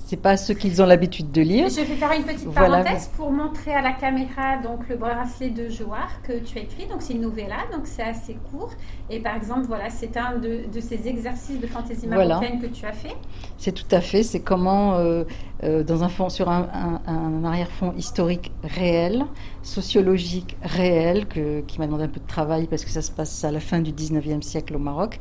c'est 0.07 0.19
pas 0.19 0.37
ce 0.37 0.53
qu'ils 0.53 0.83
ont 0.83 0.87
l'habitude 0.87 1.33
de 1.33 1.41
lire. 1.41 1.69
Je 1.71 1.77
vais 1.81 1.97
faire 1.97 2.13
une 2.13 2.25
petite 2.25 2.53
parenthèse 2.53 3.11
pour 3.17 3.33
montrer 3.33 3.75
à 3.75 3.81
la 3.81 3.93
caméra 3.93 4.59
donc 4.63 4.87
le 4.89 4.97
bracelet 4.97 5.49
de 5.49 5.71
Joar 5.71 6.21
que 6.23 6.39
tu 6.41 6.59
as 6.59 6.63
écrit. 6.63 6.87
Donc 6.87 7.01
c'est 7.01 7.15
une 7.15 7.23
novella, 7.23 7.57
donc 7.73 7.87
c'est 7.87 8.03
assez 8.03 8.37
court. 8.51 8.71
Et 9.09 9.21
par 9.21 9.35
exemple, 9.35 9.63
voilà, 9.67 9.89
c'est 9.89 10.17
un 10.19 10.37
de, 10.37 10.65
ces 10.79 11.09
exercices 11.09 11.59
de 11.59 11.67
fantaisie 11.67 12.07
marocaine 12.07 12.61
que 12.61 12.67
tu 12.67 12.85
as 12.85 12.93
fait. 12.93 13.17
C'est 13.57 13.73
tout 13.73 13.89
à 13.91 14.03
fait. 14.03 14.23
C'est 14.23 14.41
comment 14.41 14.95
euh, 14.95 15.25
euh, 15.63 15.83
dans 15.83 16.05
un 16.05 16.11
fond 16.11 16.29
sur 16.29 16.51
un, 16.51 17.43
arrière-fond 17.43 17.95
historique 17.97 18.53
réel, 18.63 19.25
sociologique 19.63 20.57
réel, 20.63 21.27
que, 21.27 21.63
qui 21.63 21.79
m'a 21.79 21.87
demandé 21.87 22.05
un 22.05 22.09
peu 22.09 22.21
de 22.21 22.27
travail 22.27 22.67
parce 22.67 22.85
que 22.85 22.91
ça 22.91 23.01
se 23.01 23.11
passe 23.11 23.43
à 23.45 23.51
la 23.51 23.61
fin 23.61 23.81
du 23.81 23.93
19e 23.93 24.43
siècle 24.43 24.77
au 24.77 24.79
Maroc 24.79 25.19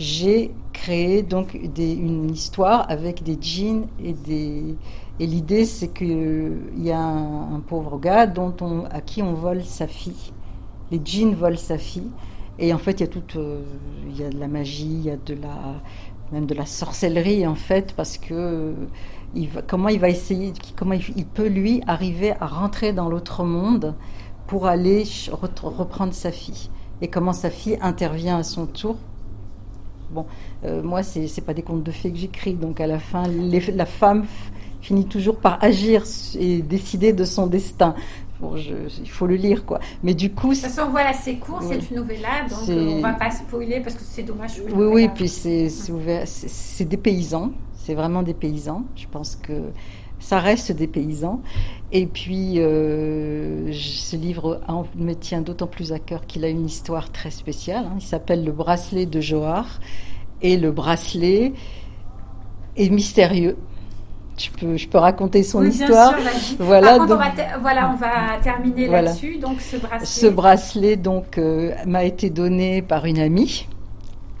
j'ai 0.00 0.54
créé 0.72 1.22
donc 1.22 1.52
une 1.52 2.30
histoire 2.30 2.90
avec 2.90 3.22
des 3.22 3.36
djinns 3.38 3.86
et 4.02 5.26
l'idée 5.26 5.66
c'est 5.66 5.88
que 5.88 6.56
il 6.74 6.82
y 6.82 6.90
a 6.90 6.98
un, 6.98 7.60
pauvre 7.60 7.98
gars 7.98 8.26
dont 8.26 8.54
on, 8.62 8.86
à 8.86 9.02
qui 9.02 9.22
on 9.22 9.34
vole 9.34 9.62
sa 9.62 9.86
fille. 9.86 10.32
Les 10.90 11.02
djinns 11.04 11.34
volent 11.34 11.58
sa 11.58 11.76
fille 11.76 12.10
et 12.58 12.72
en 12.72 12.78
fait 12.78 12.92
il 12.92 13.00
y 13.00 13.02
a 13.02 13.08
toute 13.08 13.36
euh, 13.36 13.62
il 14.08 14.18
y 14.18 14.24
a 14.24 14.30
de 14.30 14.38
la 14.40 14.48
magie, 14.48 14.86
il 14.86 15.04
y 15.04 15.10
a 15.10 15.18
même 16.32 16.46
de 16.46 16.54
la 16.54 16.64
sorcellerie 16.64 17.46
en 17.46 17.54
fait 17.54 17.92
parce 17.94 18.16
que 18.16 18.74
comment 19.66 19.88
il 19.88 20.00
va 20.00 20.08
essayer 20.08 20.54
comment 20.76 20.94
il, 20.94 21.26
peut 21.26 21.48
lui 21.48 21.82
arriver 21.86 22.32
à 22.40 22.46
rentrer 22.46 22.94
dans 22.94 23.10
l'autre 23.10 23.44
monde 23.44 23.94
pour 24.46 24.66
aller 24.66 25.04
reprendre 25.30 26.14
sa 26.14 26.32
fille 26.32 26.70
et 27.02 27.08
comment 27.08 27.34
sa 27.34 27.50
fille 27.50 27.76
intervient 27.82 28.38
à 28.38 28.42
son 28.44 28.64
tour 28.64 28.96
Bon, 30.10 30.26
euh, 30.64 30.82
moi, 30.82 31.02
c'est 31.02 31.20
n'est 31.20 31.44
pas 31.44 31.54
des 31.54 31.62
contes 31.62 31.82
de 31.82 31.90
fées 31.90 32.10
que 32.10 32.18
j'écris, 32.18 32.54
donc 32.54 32.80
à 32.80 32.86
la 32.86 32.98
fin, 32.98 33.24
la 33.28 33.86
femme 33.86 34.24
finit 34.80 35.06
toujours 35.06 35.36
par 35.36 35.62
agir 35.62 36.04
et 36.38 36.62
décider 36.62 37.12
de 37.12 37.24
son 37.24 37.46
destin. 37.46 37.94
Bon, 38.40 38.54
il 38.56 39.10
faut 39.10 39.26
le 39.26 39.36
lire, 39.36 39.66
quoi. 39.66 39.80
Mais 40.02 40.14
du 40.14 40.32
coup... 40.32 40.48
De 40.48 40.54
toute 40.54 40.64
façon, 40.64 40.90
voilà, 40.90 41.12
c'est 41.12 41.36
court, 41.36 41.62
c'est 41.62 41.90
une 41.90 41.96
novella, 41.96 42.48
donc 42.48 42.58
on 42.68 43.00
va 43.00 43.12
pas 43.12 43.30
spoiler 43.30 43.80
parce 43.80 43.94
que 43.94 44.02
c'est 44.02 44.22
dommage. 44.22 44.62
Oui, 44.74 44.86
oui, 44.86 45.08
puis 45.14 45.28
c'est 45.28 45.68
ouvert, 45.90 46.24
c'est 46.26 46.86
des 46.86 46.96
paysans, 46.96 47.52
c'est 47.74 47.94
vraiment 47.94 48.22
des 48.22 48.34
paysans. 48.34 48.84
Je 48.96 49.06
pense 49.06 49.36
que 49.36 49.52
ça 50.20 50.38
reste 50.38 50.70
des 50.72 50.86
paysans. 50.86 51.40
Et 51.92 52.06
puis, 52.06 52.54
euh, 52.58 53.72
ce 53.72 54.14
livre 54.14 54.60
me 54.94 55.14
tient 55.14 55.40
d'autant 55.40 55.66
plus 55.66 55.92
à 55.92 55.98
cœur 55.98 56.26
qu'il 56.26 56.44
a 56.44 56.48
une 56.48 56.66
histoire 56.66 57.10
très 57.10 57.30
spéciale. 57.30 57.86
Hein. 57.86 57.96
Il 57.98 58.04
s'appelle 58.04 58.44
Le 58.44 58.52
bracelet 58.52 59.06
de 59.06 59.20
Johar. 59.20 59.80
Et 60.42 60.56
le 60.56 60.70
bracelet 60.70 61.52
est 62.76 62.90
mystérieux. 62.90 63.56
Je 64.38 64.50
peux, 64.50 64.76
je 64.76 64.88
peux 64.88 64.98
raconter 64.98 65.42
son 65.42 65.64
histoire. 65.64 66.14
voilà, 66.58 66.98
donc, 66.98 67.10
on 67.10 67.16
va 67.16 67.32
voilà, 67.60 67.90
on 67.92 67.96
va 67.96 68.38
terminer 68.42 68.86
là-dessus. 68.86 69.36
Donc, 69.36 69.60
ce 69.60 69.76
bracelet, 69.76 70.06
ce 70.06 70.26
bracelet 70.26 70.96
donc 70.96 71.36
euh, 71.36 71.74
m'a 71.86 72.04
été 72.04 72.30
donné 72.30 72.80
par 72.80 73.04
une 73.04 73.18
amie 73.18 73.66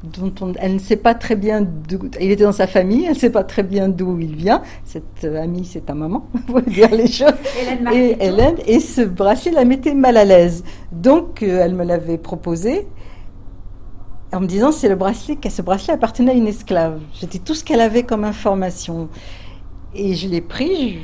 dont 0.02 0.32
elle 0.58 0.74
ne 0.74 0.78
sait 0.78 0.96
pas 0.96 1.14
très 1.14 1.36
bien 1.36 1.60
d'où. 1.60 1.98
Il 2.20 2.30
était 2.30 2.44
dans 2.44 2.52
sa 2.52 2.66
famille, 2.66 3.04
elle 3.04 3.12
ne 3.12 3.18
sait 3.18 3.30
pas 3.30 3.44
très 3.44 3.62
bien 3.62 3.88
d'où 3.88 4.18
il 4.18 4.34
vient. 4.34 4.62
Cette 4.84 5.24
euh, 5.24 5.42
amie, 5.42 5.64
c'est 5.64 5.86
ta 5.86 5.94
maman, 5.94 6.26
pour 6.46 6.62
dire 6.62 6.90
les 6.90 7.06
choses. 7.06 7.32
et 7.92 8.16
Hélène, 8.20 8.56
et 8.66 8.80
ce 8.80 9.02
bracelet 9.02 9.52
la 9.52 9.64
mettait 9.64 9.94
mal 9.94 10.16
à 10.16 10.24
l'aise. 10.24 10.64
Donc, 10.92 11.42
euh, 11.42 11.60
elle 11.62 11.74
me 11.74 11.84
l'avait 11.84 12.18
proposé. 12.18 12.86
en 14.32 14.40
me 14.40 14.46
disant 14.46 14.72
c'est 14.72 14.88
le 14.88 14.96
bracelet, 14.96 15.36
que 15.36 15.50
ce 15.50 15.60
bracelet 15.60 15.94
appartenait 15.94 16.32
à 16.32 16.34
une 16.34 16.46
esclave. 16.46 17.00
C'était 17.12 17.38
tout 17.38 17.54
ce 17.54 17.62
qu'elle 17.62 17.80
avait 17.80 18.04
comme 18.04 18.24
information. 18.24 19.08
Et 19.94 20.14
je 20.14 20.28
l'ai 20.28 20.40
pris, 20.40 20.98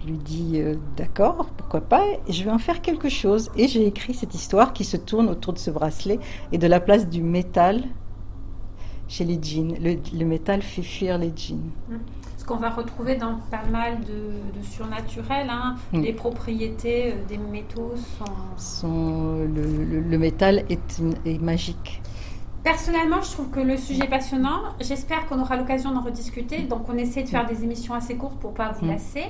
je, 0.00 0.06
lui 0.06 0.18
dis 0.18 0.60
euh, 0.60 0.74
d'accord, 0.96 1.46
pourquoi 1.56 1.80
pas, 1.80 2.04
et 2.28 2.32
je 2.32 2.44
vais 2.44 2.50
en 2.50 2.58
faire 2.58 2.82
quelque 2.82 3.08
chose. 3.08 3.50
Et 3.56 3.66
j'ai 3.66 3.84
écrit 3.84 4.14
cette 4.14 4.34
histoire 4.36 4.74
qui 4.74 4.84
se 4.84 4.96
tourne 4.96 5.28
autour 5.28 5.54
de 5.54 5.58
ce 5.58 5.72
bracelet 5.72 6.20
et 6.52 6.58
de 6.58 6.66
la 6.68 6.78
place 6.78 7.08
du 7.08 7.22
métal 7.22 7.82
chez 9.12 9.24
les 9.24 9.38
jeans. 9.42 9.76
Le, 9.78 10.24
métal 10.24 10.62
fait 10.62 10.82
fuir 10.82 11.18
les 11.18 11.32
jeans. 11.36 11.70
Mmh. 11.88 11.96
Ce 12.38 12.44
qu'on 12.44 12.56
va 12.56 12.70
retrouver 12.70 13.14
dans 13.16 13.36
pas 13.50 13.62
mal 13.70 14.00
de, 14.00 14.58
de 14.58 14.64
surnaturel, 14.64 15.48
hein. 15.50 15.76
mmh. 15.92 16.00
les 16.00 16.12
propriétés 16.12 17.12
euh, 17.12 17.14
des 17.28 17.36
métaux 17.36 17.92
sont... 18.56 19.46
le, 19.46 20.18
métal 20.18 20.64
est, 20.70 21.02
est 21.26 21.40
magique. 21.40 22.00
Personnellement, 22.64 23.20
je 23.20 23.32
trouve 23.32 23.50
que 23.50 23.60
le 23.60 23.76
sujet 23.76 24.04
est 24.04 24.08
passionnant. 24.08 24.62
J'espère 24.80 25.26
qu'on 25.26 25.40
aura 25.40 25.56
l'occasion 25.56 25.92
d'en 25.92 26.00
rediscuter. 26.00 26.62
Donc, 26.62 26.88
on 26.88 26.96
essaie 26.96 27.22
de 27.22 27.28
faire 27.28 27.46
des 27.46 27.64
émissions 27.64 27.92
assez 27.92 28.16
courtes 28.16 28.38
pour 28.40 28.54
pas 28.54 28.70
vous 28.72 28.86
mm. 28.86 28.90
lasser. 28.90 29.24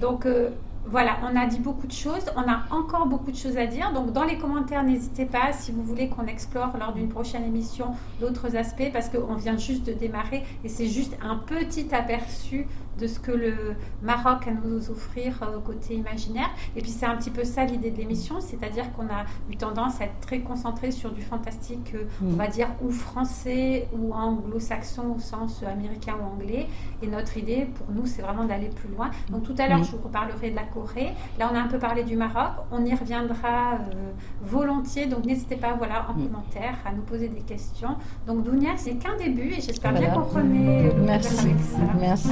Donc, 0.00 0.24
euh, 0.24 0.50
voilà, 0.88 1.18
on 1.22 1.36
a 1.36 1.46
dit 1.46 1.58
beaucoup 1.58 1.86
de 1.86 1.92
choses. 1.92 2.24
On 2.36 2.42
a 2.42 2.64
encore 2.70 3.06
beaucoup 3.06 3.30
de 3.30 3.36
choses 3.36 3.56
à 3.56 3.66
dire. 3.66 3.92
Donc, 3.92 4.12
dans 4.12 4.24
les 4.24 4.38
commentaires, 4.38 4.84
n'hésitez 4.84 5.24
pas 5.24 5.52
si 5.52 5.72
vous 5.72 5.82
voulez 5.82 6.08
qu'on 6.08 6.26
explore 6.26 6.76
lors 6.78 6.92
d'une 6.92 7.08
prochaine 7.08 7.44
émission 7.44 7.94
d'autres 8.20 8.56
aspects 8.56 8.90
parce 8.92 9.08
qu'on 9.08 9.34
vient 9.34 9.56
juste 9.56 9.86
de 9.86 9.92
démarrer 9.92 10.44
et 10.64 10.68
c'est 10.68 10.86
juste 10.86 11.16
un 11.22 11.36
petit 11.36 11.94
aperçu 11.94 12.66
de 12.98 13.06
ce 13.06 13.20
que 13.20 13.32
le 13.32 13.74
Maroc 14.02 14.46
a 14.46 14.52
nous 14.52 14.90
offrir 14.90 15.42
euh, 15.42 15.58
côté 15.60 15.94
imaginaire. 15.94 16.50
Et 16.76 16.80
puis 16.80 16.90
c'est 16.90 17.06
un 17.06 17.16
petit 17.16 17.30
peu 17.30 17.44
ça 17.44 17.64
l'idée 17.64 17.90
de 17.90 17.98
l'émission, 17.98 18.40
c'est-à-dire 18.40 18.92
qu'on 18.92 19.06
a 19.06 19.24
eu 19.50 19.56
tendance 19.56 20.00
à 20.00 20.04
être 20.04 20.20
très 20.20 20.40
concentré 20.40 20.90
sur 20.90 21.12
du 21.12 21.22
fantastique, 21.22 21.92
euh, 21.94 22.04
on 22.22 22.32
mm. 22.32 22.36
va 22.36 22.46
dire, 22.48 22.68
ou 22.82 22.90
français 22.90 23.88
ou 23.92 24.12
anglo-saxon 24.12 25.14
au 25.16 25.18
sens 25.18 25.62
américain 25.62 26.14
ou 26.20 26.34
anglais. 26.34 26.66
Et 27.02 27.06
notre 27.06 27.36
idée 27.36 27.66
pour 27.74 27.86
nous, 27.94 28.06
c'est 28.06 28.22
vraiment 28.22 28.44
d'aller 28.44 28.68
plus 28.68 28.88
loin. 28.88 29.10
Donc 29.30 29.42
tout 29.42 29.54
à 29.58 29.68
l'heure, 29.68 29.80
mm. 29.80 29.84
je 29.84 29.90
vous 29.92 30.02
reparlerai 30.02 30.50
de 30.50 30.56
la 30.56 30.64
Corée. 30.64 31.12
Là, 31.38 31.50
on 31.52 31.56
a 31.56 31.60
un 31.60 31.68
peu 31.68 31.78
parlé 31.78 32.04
du 32.04 32.16
Maroc. 32.16 32.52
On 32.70 32.84
y 32.84 32.94
reviendra 32.94 33.74
euh, 33.74 34.12
volontiers. 34.42 35.06
Donc 35.06 35.24
n'hésitez 35.24 35.56
pas, 35.56 35.74
voilà, 35.74 36.06
en 36.08 36.14
mm. 36.14 36.26
commentaire 36.26 36.76
à 36.84 36.92
nous 36.92 37.02
poser 37.02 37.28
des 37.28 37.40
questions. 37.40 37.96
Donc 38.26 38.42
Dounia, 38.42 38.76
c'est 38.76 38.94
qu'un 38.94 39.16
début 39.16 39.52
et 39.52 39.60
j'espère 39.60 39.92
bien 39.92 40.10
qu'on 40.10 40.22
remet 40.22 40.92
Merci. 41.04 41.46
avec 41.46 41.60
ça. 41.60 41.78
Merci. 41.98 42.28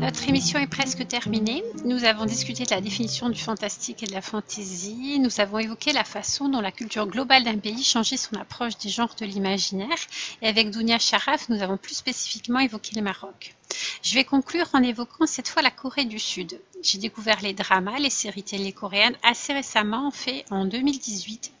Notre 0.00 0.28
émission 0.28 0.58
est 0.58 0.66
presque 0.66 1.06
terminée. 1.06 1.62
Nous 1.84 2.04
avons 2.04 2.24
discuté 2.24 2.64
de 2.64 2.70
la 2.70 2.80
définition 2.80 3.28
du 3.28 3.40
fantastique 3.40 4.02
et 4.02 4.06
de 4.06 4.12
la 4.12 4.20
fantaisie. 4.22 5.20
Nous 5.20 5.40
avons 5.40 5.58
évoqué 5.58 5.92
la 5.92 6.04
façon 6.04 6.48
dont 6.48 6.60
la 6.60 6.72
culture 6.72 7.06
globale 7.06 7.44
d'un 7.44 7.58
pays 7.58 7.84
changeait 7.84 8.16
son 8.16 8.34
approche 8.36 8.76
des 8.78 8.88
genres 8.88 9.14
de 9.20 9.24
l'imaginaire. 9.24 9.98
Et 10.42 10.48
avec 10.48 10.70
Dounia 10.70 10.98
Sharaf, 10.98 11.48
nous 11.48 11.62
avons 11.62 11.76
plus 11.76 11.94
spécifiquement 11.94 12.58
évoqué 12.58 12.96
le 12.96 13.02
Maroc. 13.02 13.54
Je 14.02 14.14
vais 14.14 14.24
conclure 14.24 14.68
en 14.72 14.82
évoquant 14.82 15.26
cette 15.26 15.48
fois 15.48 15.62
la 15.62 15.70
Corée 15.70 16.06
du 16.06 16.18
Sud. 16.18 16.60
J'ai 16.82 16.98
découvert 16.98 17.40
les 17.40 17.52
dramas, 17.52 17.98
les 17.98 18.10
séries 18.10 18.42
télé 18.42 18.72
coréennes 18.72 19.16
assez 19.22 19.52
récemment, 19.52 20.08
en 20.08 20.10
fait 20.10 20.44
en 20.50 20.64
2018. 20.64 21.52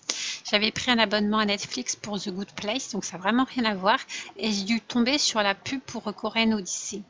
J'avais 0.50 0.70
pris 0.70 0.90
un 0.90 0.98
abonnement 0.98 1.38
à 1.38 1.44
Netflix 1.44 1.96
pour 1.96 2.20
The 2.20 2.30
Good 2.30 2.52
Place, 2.56 2.90
donc 2.90 3.04
ça 3.04 3.16
n'a 3.16 3.22
vraiment 3.22 3.44
rien 3.44 3.64
à 3.64 3.74
voir, 3.74 3.98
et 4.36 4.50
j'ai 4.50 4.64
dû 4.64 4.80
tomber 4.80 5.18
sur 5.18 5.42
la 5.42 5.54
pub 5.54 5.80
pour 5.80 6.02
Coréenne 6.14 6.54
Odyssey. 6.54 7.02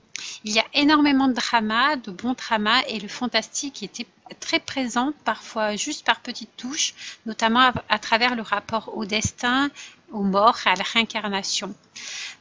Il 0.45 0.53
y 0.53 0.59
a 0.59 0.65
énormément 0.75 1.29
de 1.29 1.33
dramas, 1.33 1.97
de 1.97 2.11
bons 2.11 2.35
dramas, 2.35 2.83
et 2.89 2.99
le 2.99 3.09
fantastique 3.09 3.83
était 3.83 4.07
très 4.39 4.61
présent, 4.61 5.13
parfois 5.25 5.77
juste 5.77 6.05
par 6.05 6.21
petites 6.21 6.57
touches, 6.57 6.95
notamment 7.27 7.73
à, 7.89 7.99
travers 7.99 8.37
le 8.37 8.43
rapport 8.43 8.97
au 8.97 9.05
destin, 9.05 9.71
aux 10.13 10.23
morts, 10.23 10.59
à 10.65 10.75
la 10.75 10.85
réincarnation. 10.85 11.75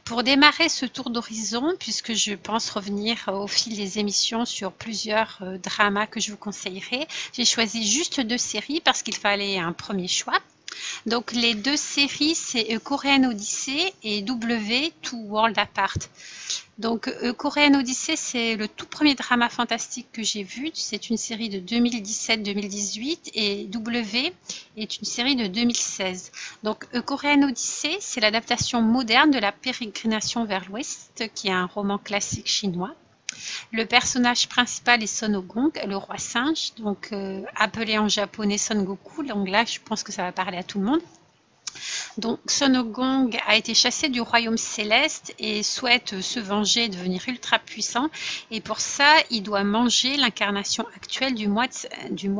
Pour 0.04 0.22
démarrer 0.22 0.68
ce 0.68 0.86
tour 0.86 1.10
d'horizon, 1.10 1.74
puisque 1.78 2.14
je 2.14 2.34
pense 2.34 2.70
revenir 2.70 3.28
au 3.28 3.46
fil 3.46 3.76
des 3.76 3.98
émissions 3.98 4.44
sur 4.44 4.72
plusieurs 4.72 5.38
euh, 5.42 5.58
dramas 5.58 6.06
que 6.06 6.20
je 6.20 6.32
vous 6.32 6.36
conseillerais, 6.36 7.06
j'ai 7.32 7.44
choisi 7.44 7.86
juste 7.86 8.20
deux 8.20 8.38
séries 8.38 8.80
parce 8.80 9.02
qu'il 9.02 9.16
fallait 9.16 9.58
un 9.58 9.72
premier 9.72 10.08
choix. 10.08 10.40
Donc 11.06 11.32
les 11.32 11.54
deux 11.54 11.76
séries, 11.76 12.34
c'est 12.34 12.78
Korean 12.82 13.24
Odyssey 13.24 13.92
et 14.02 14.22
W 14.22 14.92
Two 15.02 15.18
World 15.28 15.58
Apart. 15.58 15.98
Donc 16.78 17.12
Korean 17.36 17.74
Odyssey, 17.74 18.16
c'est 18.16 18.56
le 18.56 18.66
tout 18.66 18.86
premier 18.86 19.14
drama 19.14 19.50
fantastique 19.50 20.08
que 20.12 20.22
j'ai 20.22 20.42
vu. 20.42 20.70
C'est 20.72 21.10
une 21.10 21.18
série 21.18 21.50
de 21.50 21.58
2017-2018 21.58 23.32
et 23.34 23.66
W 23.66 24.32
est 24.78 24.98
une 24.98 25.04
série 25.04 25.36
de 25.36 25.46
2016. 25.46 26.32
Donc 26.62 26.86
Korean 27.04 27.42
Odyssey, 27.42 27.98
c'est 28.00 28.20
l'adaptation 28.20 28.80
moderne 28.80 29.30
de 29.30 29.38
la 29.38 29.52
pérégrination 29.52 30.44
vers 30.46 30.66
l'ouest, 30.70 31.24
qui 31.34 31.48
est 31.48 31.52
un 31.52 31.66
roman 31.66 31.98
classique 31.98 32.48
chinois. 32.48 32.94
Le 33.72 33.84
personnage 33.84 34.48
principal 34.48 35.02
est 35.02 35.06
Son 35.06 35.40
Gong, 35.40 35.72
le 35.86 35.96
roi 35.96 36.18
singe, 36.18 36.72
donc 36.78 37.08
euh, 37.12 37.42
appelé 37.56 37.98
en 37.98 38.08
japonais 38.08 38.58
Son 38.58 38.82
Goku. 38.82 39.22
Donc 39.24 39.48
là, 39.48 39.64
je 39.64 39.78
pense 39.84 40.02
que 40.02 40.12
ça 40.12 40.22
va 40.22 40.32
parler 40.32 40.58
à 40.58 40.62
tout 40.62 40.78
le 40.78 40.86
monde. 40.86 41.00
Donc 42.18 42.38
Son 42.46 42.82
Gong 42.82 43.30
a 43.46 43.56
été 43.56 43.74
chassé 43.74 44.08
du 44.08 44.20
royaume 44.20 44.58
céleste 44.58 45.34
et 45.38 45.62
souhaite 45.62 46.20
se 46.20 46.40
venger 46.40 46.84
et 46.84 46.88
devenir 46.88 47.22
ultra 47.28 47.58
puissant. 47.58 48.08
Et 48.50 48.60
pour 48.60 48.80
ça, 48.80 49.14
il 49.30 49.42
doit 49.42 49.64
manger 49.64 50.16
l'incarnation 50.16 50.86
actuelle 50.96 51.34
du 51.34 51.48
moine, 51.48 51.68
du. 52.10 52.30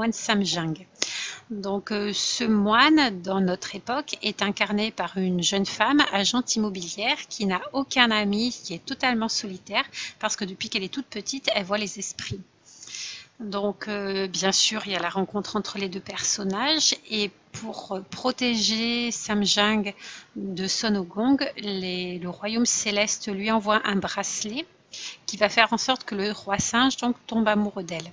Donc 1.50 1.90
euh, 1.90 2.12
ce 2.12 2.44
moine, 2.44 3.20
dans 3.22 3.40
notre 3.40 3.74
époque, 3.74 4.16
est 4.22 4.40
incarné 4.42 4.92
par 4.92 5.16
une 5.16 5.42
jeune 5.42 5.66
femme, 5.66 6.04
agente 6.12 6.54
immobilière, 6.54 7.16
qui 7.28 7.46
n'a 7.46 7.60
aucun 7.72 8.10
ami, 8.10 8.52
qui 8.64 8.74
est 8.74 8.84
totalement 8.84 9.28
solitaire, 9.28 9.84
parce 10.20 10.36
que 10.36 10.44
depuis 10.44 10.68
qu'elle 10.68 10.84
est 10.84 10.94
toute 10.94 11.06
petite, 11.06 11.50
elle 11.54 11.64
voit 11.64 11.78
les 11.78 11.98
esprits. 11.98 12.40
Donc, 13.40 13.88
euh, 13.88 14.28
bien 14.28 14.52
sûr, 14.52 14.82
il 14.86 14.92
y 14.92 14.96
a 14.96 14.98
la 14.98 15.08
rencontre 15.08 15.56
entre 15.56 15.78
les 15.78 15.88
deux 15.88 16.00
personnages. 16.00 16.94
Et 17.10 17.30
pour 17.52 18.00
protéger 18.10 19.10
Samjang 19.10 19.94
de 20.36 20.66
Sonogong, 20.66 21.38
le 21.56 22.28
royaume 22.28 22.66
céleste 22.66 23.32
lui 23.32 23.50
envoie 23.50 23.80
un 23.84 23.96
bracelet 23.96 24.66
qui 25.26 25.36
va 25.36 25.48
faire 25.48 25.72
en 25.72 25.78
sorte 25.78 26.04
que 26.04 26.14
le 26.14 26.32
roi 26.32 26.58
singe 26.58 26.96
tombe 27.26 27.48
amoureux 27.48 27.82
d'elle. 27.82 28.12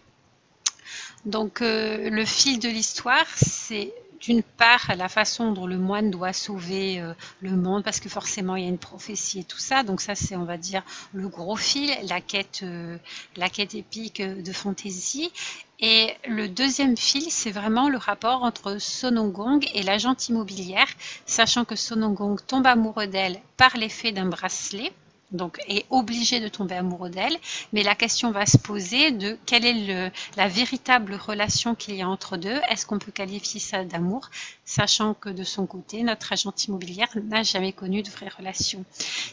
Donc 1.26 1.62
euh, 1.62 2.10
le 2.10 2.26
fil 2.26 2.60
de 2.60 2.70
l'histoire, 2.70 3.26
c'est 3.36 3.94
d'une 4.20 4.44
part 4.44 4.92
la 4.98 5.10
façon 5.10 5.52
dont 5.52 5.68
le 5.68 5.78
moine 5.78 6.12
doit 6.12 6.34
sauver 6.34 7.00
euh, 7.00 7.14
le 7.42 7.52
monde 7.52 7.84
parce 7.84 8.00
que 8.00 8.10
forcément 8.10 8.56
il 8.56 8.64
y 8.64 8.66
a 8.66 8.70
une 8.70 8.78
prophétie 8.78 9.40
et 9.40 9.44
tout 9.44 9.60
ça. 9.60 9.84
Donc 9.84 10.02
ça 10.02 10.16
c'est 10.16 10.36
on 10.36 10.46
va 10.46 10.58
dire 10.58 10.84
le 11.14 11.28
gros 11.28 11.56
fil 11.56 11.92
la 12.08 12.22
quête 12.22 12.62
euh, 12.64 12.98
la 13.36 13.50
quête 13.50 13.76
épique 13.76 14.22
de 14.22 14.52
fantaisie. 14.52 15.32
Et 15.80 16.16
le 16.28 16.48
deuxième 16.48 16.98
fil 16.98 17.30
c'est 17.32 17.52
vraiment 17.52 17.90
le 17.90 17.98
rapport 17.98 18.44
entre 18.44 18.80
Sonongong 18.80 19.68
et 19.74 19.84
l'agente 19.84 20.28
immobilière 20.30 20.88
sachant 21.26 21.66
que 21.66 21.76
Sonongong 21.76 22.40
tombe 22.46 22.66
amoureux 22.66 23.08
d'elle 23.08 23.40
par 23.58 23.78
l'effet 23.78 24.12
d'un 24.12 24.26
bracelet 24.26 24.92
donc 25.32 25.60
est 25.68 25.86
obligé 25.90 26.40
de 26.40 26.48
tomber 26.48 26.76
amoureux 26.76 27.10
d'elle, 27.10 27.38
mais 27.74 27.84
la 27.84 27.96
question 27.96 28.32
va 28.32 28.46
se 28.46 28.58
poser 28.58 29.12
de 29.12 29.38
quelle 29.46 29.66
est 29.66 30.12
la 30.36 30.48
véritable 30.48 31.16
relation 31.16 31.76
qu'il 31.76 31.96
y 31.96 32.02
a 32.02 32.08
entre 32.08 32.38
deux. 32.38 32.60
Est-ce 32.70 32.86
qu'on 32.86 33.00
peut 33.00 33.12
qualifier 33.12 33.60
ça 33.60 33.84
d'amour, 33.84 34.30
sachant 34.66 35.14
que 35.14 35.30
de 35.30 35.44
son 35.44 35.66
côté, 35.66 36.04
notre 36.04 36.32
agente 36.32 36.66
immobilière 36.66 37.10
n'a 37.24 37.44
jamais 37.44 37.74
connu 37.74 38.04
de 38.04 38.10
vraie 38.10 38.30
relation? 38.30 38.86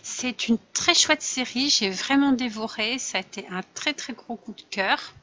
C'est 0.03 0.49
une 0.49 0.59
très 0.73 0.95
chouette 0.95 1.23
série, 1.23 1.71
j'ai 1.71 1.91
vraiment 1.91 2.33
dévoré, 2.33 2.99
ça 2.99 3.19
a 3.19 3.21
été 3.21 3.47
un 3.51 3.63
très 3.75 3.95
très 3.95 4.13
gros 4.13 4.37
coup 4.37 4.53
de 4.53 4.65
cœur. 4.71 5.15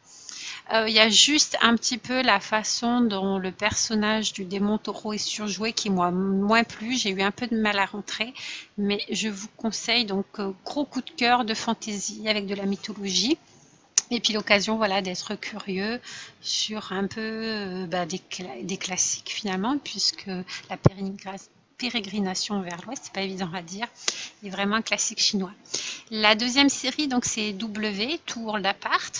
Euh, 0.74 0.88
il 0.88 0.94
y 0.94 1.00
a 1.00 1.10
juste 1.10 1.58
un 1.62 1.76
petit 1.76 1.98
peu 1.98 2.22
la 2.22 2.40
façon 2.40 3.02
dont 3.02 3.38
le 3.38 3.52
personnage 3.52 4.34
du 4.34 4.46
démon 4.46 4.78
taureau 4.78 5.14
est 5.14 5.18
surjoué 5.18 5.74
qui 5.74 5.90
moi 5.90 6.12
moins 6.12 6.64
plus. 6.64 7.02
J'ai 7.02 7.10
eu 7.10 7.22
un 7.22 7.32
peu 7.32 7.48
de 7.48 7.60
mal 7.60 7.78
à 7.80 7.86
rentrer, 7.86 8.34
mais 8.78 9.00
je 9.10 9.28
vous 9.28 9.50
conseille 9.58 10.06
donc 10.06 10.26
euh, 10.40 10.52
gros 10.64 10.86
coup 10.86 11.02
de 11.02 11.10
cœur 11.10 11.46
de 11.46 11.54
fantaisie 11.54 12.28
avec 12.30 12.46
de 12.46 12.56
la 12.56 12.66
mythologie. 12.66 13.38
Et 14.12 14.20
puis 14.20 14.34
l'occasion 14.34 14.76
voilà, 14.76 15.02
d'être 15.02 15.36
curieux 15.36 16.00
sur 16.42 16.92
un 16.92 17.08
peu 17.08 17.22
euh, 17.22 17.86
bah, 17.88 18.06
des, 18.06 18.78
classiques 18.78 19.30
finalement, 19.30 19.78
puisque 19.78 20.30
la 20.70 20.78
pérégrination 21.78 22.62
vers 22.62 22.82
l'ouest, 22.86 23.04
c'est 23.06 23.14
pas 23.14 23.22
évident 23.22 23.50
à 23.54 23.62
dire, 23.62 23.88
est 24.44 24.50
vraiment 24.50 24.76
un 24.76 24.82
classique 24.82 25.20
chinois. 25.20 25.54
La 26.12 26.36
deuxième 26.36 26.68
série, 26.68 27.08
donc 27.08 27.24
c'est 27.24 27.54
W, 27.54 28.20
Two 28.26 28.42
World 28.42 28.66
Apart. 28.66 29.12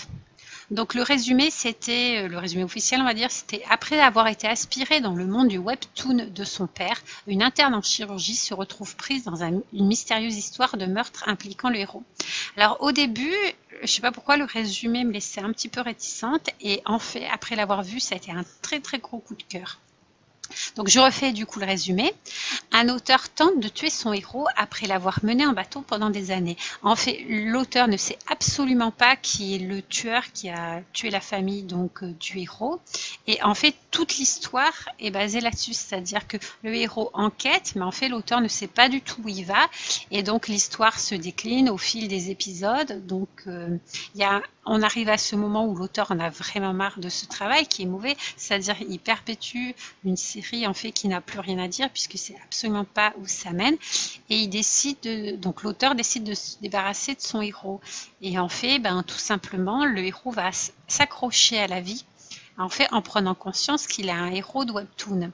Donc 0.72 0.94
le 0.94 1.02
résumé, 1.02 1.50
c'était, 1.50 2.22
euh, 2.22 2.28
le 2.28 2.38
résumé 2.38 2.64
officiel, 2.64 3.02
on 3.02 3.04
va 3.04 3.12
dire, 3.12 3.30
c'était 3.30 3.62
après 3.68 4.00
avoir 4.00 4.26
été 4.28 4.48
aspiré 4.48 5.02
dans 5.02 5.14
le 5.14 5.26
monde 5.26 5.48
du 5.48 5.58
webtoon 5.58 6.30
de 6.34 6.44
son 6.44 6.66
père, 6.66 6.98
une 7.26 7.42
interne 7.42 7.74
en 7.74 7.82
chirurgie 7.82 8.34
se 8.34 8.54
retrouve 8.54 8.96
prise 8.96 9.24
dans 9.24 9.44
une 9.44 9.62
mystérieuse 9.74 10.38
histoire 10.38 10.78
de 10.78 10.86
meurtre 10.86 11.24
impliquant 11.28 11.68
le 11.68 11.76
héros. 11.76 12.02
Alors 12.56 12.78
au 12.80 12.90
début, 12.90 13.34
je 13.82 13.86
sais 13.86 14.00
pas 14.00 14.12
pourquoi 14.12 14.38
le 14.38 14.44
résumé 14.44 15.04
me 15.04 15.12
laissait 15.12 15.42
un 15.42 15.52
petit 15.52 15.68
peu 15.68 15.82
réticente 15.82 16.48
et 16.62 16.80
en 16.86 16.98
fait, 16.98 17.26
après 17.30 17.54
l'avoir 17.54 17.82
vu, 17.82 18.00
ça 18.00 18.14
a 18.14 18.16
été 18.16 18.32
un 18.32 18.44
très 18.62 18.80
très 18.80 18.98
gros 18.98 19.18
coup 19.18 19.34
de 19.34 19.42
cœur. 19.42 19.78
Donc 20.76 20.88
je 20.88 21.00
refais 21.00 21.32
du 21.32 21.46
coup 21.46 21.58
le 21.58 21.66
résumé. 21.66 22.12
Un 22.72 22.88
auteur 22.88 23.28
tente 23.28 23.60
de 23.60 23.68
tuer 23.68 23.90
son 23.90 24.12
héros 24.12 24.46
après 24.56 24.86
l'avoir 24.86 25.20
mené 25.22 25.46
en 25.46 25.52
bateau 25.52 25.82
pendant 25.82 26.10
des 26.10 26.30
années. 26.30 26.56
En 26.82 26.96
fait, 26.96 27.24
l'auteur 27.28 27.88
ne 27.88 27.96
sait 27.96 28.18
absolument 28.28 28.90
pas 28.90 29.16
qui 29.16 29.54
est 29.54 29.58
le 29.58 29.82
tueur 29.82 30.24
qui 30.32 30.48
a 30.48 30.80
tué 30.92 31.10
la 31.10 31.20
famille 31.20 31.62
donc 31.62 32.02
euh, 32.02 32.12
du 32.18 32.38
héros. 32.38 32.80
Et 33.26 33.42
en 33.42 33.54
fait, 33.54 33.74
toute 33.90 34.16
l'histoire 34.16 34.72
est 34.98 35.10
basée 35.10 35.40
là-dessus, 35.40 35.74
c'est-à-dire 35.74 36.26
que 36.26 36.36
le 36.62 36.74
héros 36.74 37.10
enquête, 37.14 37.72
mais 37.76 37.82
en 37.82 37.90
fait 37.90 38.08
l'auteur 38.08 38.40
ne 38.40 38.48
sait 38.48 38.66
pas 38.66 38.88
du 38.88 39.00
tout 39.00 39.20
où 39.24 39.28
il 39.28 39.44
va. 39.44 39.68
Et 40.10 40.22
donc 40.22 40.48
l'histoire 40.48 40.98
se 40.98 41.14
décline 41.14 41.68
au 41.68 41.78
fil 41.78 42.08
des 42.08 42.30
épisodes. 42.30 43.06
Donc 43.06 43.28
euh, 43.46 43.76
il 44.14 44.20
y 44.20 44.24
a 44.24 44.42
on 44.64 44.82
arrive 44.82 45.08
à 45.08 45.18
ce 45.18 45.36
moment 45.36 45.66
où 45.66 45.74
l'auteur 45.74 46.10
en 46.10 46.20
a 46.20 46.30
vraiment 46.30 46.72
marre 46.72 46.98
de 46.98 47.08
ce 47.08 47.26
travail 47.26 47.66
qui 47.66 47.82
est 47.82 47.86
mauvais, 47.86 48.16
c'est-à-dire 48.36 48.76
il 48.88 48.98
perpétue 48.98 49.72
une 50.04 50.16
série 50.16 50.66
en 50.66 50.74
fait 50.74 50.92
qui 50.92 51.08
n'a 51.08 51.20
plus 51.20 51.40
rien 51.40 51.58
à 51.58 51.68
dire 51.68 51.90
puisque 51.90 52.16
c'est 52.16 52.36
absolument 52.44 52.84
pas 52.84 53.12
où 53.18 53.26
ça 53.26 53.52
mène 53.52 53.76
et 54.30 54.36
il 54.36 54.48
décide 54.48 54.98
de, 55.02 55.36
donc 55.36 55.62
l'auteur 55.62 55.94
décide 55.94 56.24
de 56.24 56.34
se 56.34 56.58
débarrasser 56.60 57.14
de 57.14 57.20
son 57.20 57.42
héros 57.42 57.80
et 58.20 58.38
en 58.38 58.48
fait 58.48 58.78
ben 58.78 59.02
tout 59.02 59.18
simplement 59.18 59.84
le 59.84 60.04
héros 60.04 60.30
va 60.30 60.50
s'accrocher 60.86 61.58
à 61.58 61.66
la 61.66 61.80
vie 61.80 62.04
en 62.58 62.68
fait 62.68 62.86
en 62.92 63.02
prenant 63.02 63.34
conscience 63.34 63.86
qu'il 63.86 64.10
a 64.10 64.14
un 64.14 64.30
héros 64.30 64.64
de 64.64 64.72
webtoon. 64.72 65.32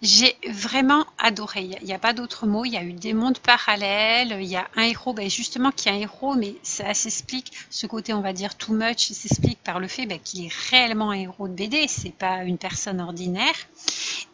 J'ai 0.00 0.36
vraiment 0.48 1.04
adoré. 1.18 1.70
Il 1.80 1.86
n'y 1.86 1.92
a, 1.92 1.98
pas 1.98 2.12
d'autre 2.12 2.46
mot. 2.46 2.64
Il 2.64 2.72
y 2.72 2.76
a 2.76 2.84
eu 2.84 2.92
des 2.92 3.14
mondes 3.14 3.38
parallèles. 3.38 4.36
Il 4.40 4.46
y 4.46 4.54
a 4.54 4.68
un 4.76 4.84
héros, 4.84 5.12
ben 5.12 5.28
justement, 5.28 5.72
qui 5.72 5.88
est 5.88 5.92
un 5.92 5.96
héros, 5.96 6.36
mais 6.36 6.54
ça 6.62 6.94
s'explique, 6.94 7.52
ce 7.68 7.86
côté, 7.88 8.12
on 8.12 8.20
va 8.20 8.32
dire, 8.32 8.56
too 8.56 8.72
much, 8.72 9.08
s'explique 9.10 9.60
par 9.64 9.80
le 9.80 9.88
fait 9.88 10.06
ben, 10.06 10.20
qu'il 10.20 10.46
est 10.46 10.52
réellement 10.70 11.10
un 11.10 11.18
héros 11.18 11.48
de 11.48 11.54
BD. 11.54 11.88
C'est 11.88 12.14
pas 12.14 12.44
une 12.44 12.58
personne 12.58 13.00
ordinaire. 13.00 13.56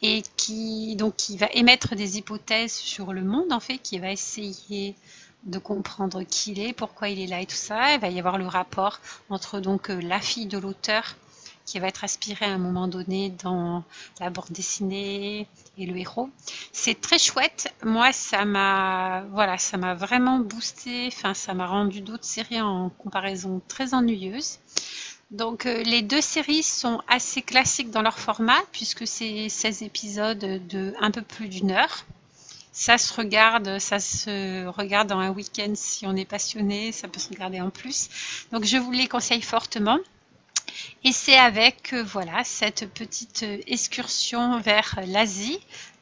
Et 0.02 0.22
qui, 0.36 0.96
donc, 0.96 1.16
qui 1.16 1.38
va 1.38 1.48
émettre 1.54 1.94
des 1.94 2.18
hypothèses 2.18 2.74
sur 2.74 3.14
le 3.14 3.22
monde, 3.22 3.50
en 3.50 3.60
fait, 3.60 3.78
qui 3.78 3.98
va 3.98 4.12
essayer 4.12 4.94
de 5.44 5.58
comprendre 5.58 6.22
qui 6.22 6.52
il 6.52 6.60
est, 6.60 6.72
pourquoi 6.72 7.08
il 7.08 7.20
est 7.20 7.26
là 7.26 7.40
et 7.40 7.46
tout 7.46 7.54
ça. 7.54 7.94
Il 7.94 8.00
va 8.00 8.08
y 8.08 8.18
avoir 8.18 8.38
le 8.38 8.46
rapport 8.46 9.00
entre 9.30 9.60
donc 9.60 9.90
euh, 9.90 10.00
la 10.00 10.20
fille 10.20 10.46
de 10.46 10.58
l'auteur 10.58 11.16
qui 11.64 11.78
va 11.78 11.88
être 11.88 12.04
aspiré 12.04 12.46
à 12.46 12.50
un 12.50 12.58
moment 12.58 12.88
donné 12.88 13.30
dans 13.42 13.84
la 14.20 14.30
bande 14.30 14.50
dessinée 14.50 15.48
et 15.78 15.86
le 15.86 15.96
héros. 15.96 16.30
C'est 16.72 17.00
très 17.00 17.18
chouette. 17.18 17.72
Moi, 17.82 18.12
ça 18.12 18.44
m'a 18.44 19.24
voilà, 19.30 19.58
ça 19.58 19.76
m'a 19.76 19.94
vraiment 19.94 20.38
boosté. 20.38 21.08
Enfin, 21.08 21.34
ça 21.34 21.54
m'a 21.54 21.66
rendu 21.66 22.00
d'autres 22.00 22.24
séries 22.24 22.60
en 22.60 22.90
comparaison 22.90 23.60
très 23.68 23.94
ennuyeuses. 23.94 24.58
Donc 25.30 25.66
euh, 25.66 25.82
les 25.82 26.02
deux 26.02 26.20
séries 26.20 26.62
sont 26.62 27.00
assez 27.08 27.42
classiques 27.42 27.90
dans 27.90 28.02
leur 28.02 28.18
format 28.18 28.60
puisque 28.72 29.06
c'est 29.06 29.48
16 29.48 29.82
épisodes 29.82 30.38
de 30.38 30.94
un 31.00 31.10
peu 31.10 31.22
plus 31.22 31.48
d'une 31.48 31.70
heure. 31.70 32.04
Ça 32.72 32.98
se 32.98 33.14
regarde, 33.14 33.78
ça 33.78 34.00
se 34.00 34.66
regarde 34.66 35.08
dans 35.08 35.18
un 35.18 35.30
week-end 35.30 35.72
si 35.74 36.06
on 36.06 36.16
est 36.16 36.24
passionné, 36.24 36.90
ça 36.90 37.06
peut 37.06 37.20
se 37.20 37.28
regarder 37.28 37.60
en 37.60 37.70
plus. 37.70 38.08
Donc 38.52 38.64
je 38.64 38.76
vous 38.76 38.90
les 38.90 39.06
conseille 39.06 39.42
fortement. 39.42 39.98
Et 41.04 41.12
c'est 41.12 41.36
avec 41.38 41.92
euh, 41.92 42.02
voilà 42.02 42.44
cette 42.44 42.92
petite 42.92 43.42
euh, 43.42 43.58
excursion 43.66 44.60
vers 44.60 45.00
l'Asie 45.06 45.60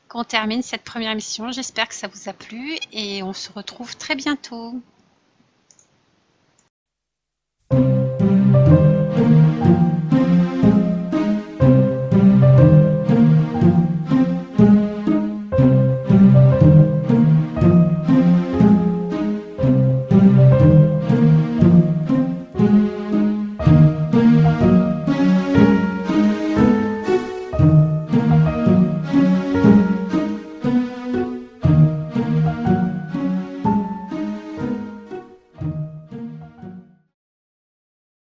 qu'on 0.08 0.24
termine 0.24 0.62
cette 0.62 0.84
première 0.84 1.12
émission. 1.12 1.52
J'espère 1.52 1.88
que 1.88 1.94
ça 1.94 2.08
vous 2.08 2.28
a 2.28 2.32
plu 2.32 2.76
et 2.92 3.22
on 3.22 3.32
se 3.32 3.50
retrouve 3.50 3.96
très 3.96 4.14
bientôt. 4.14 4.80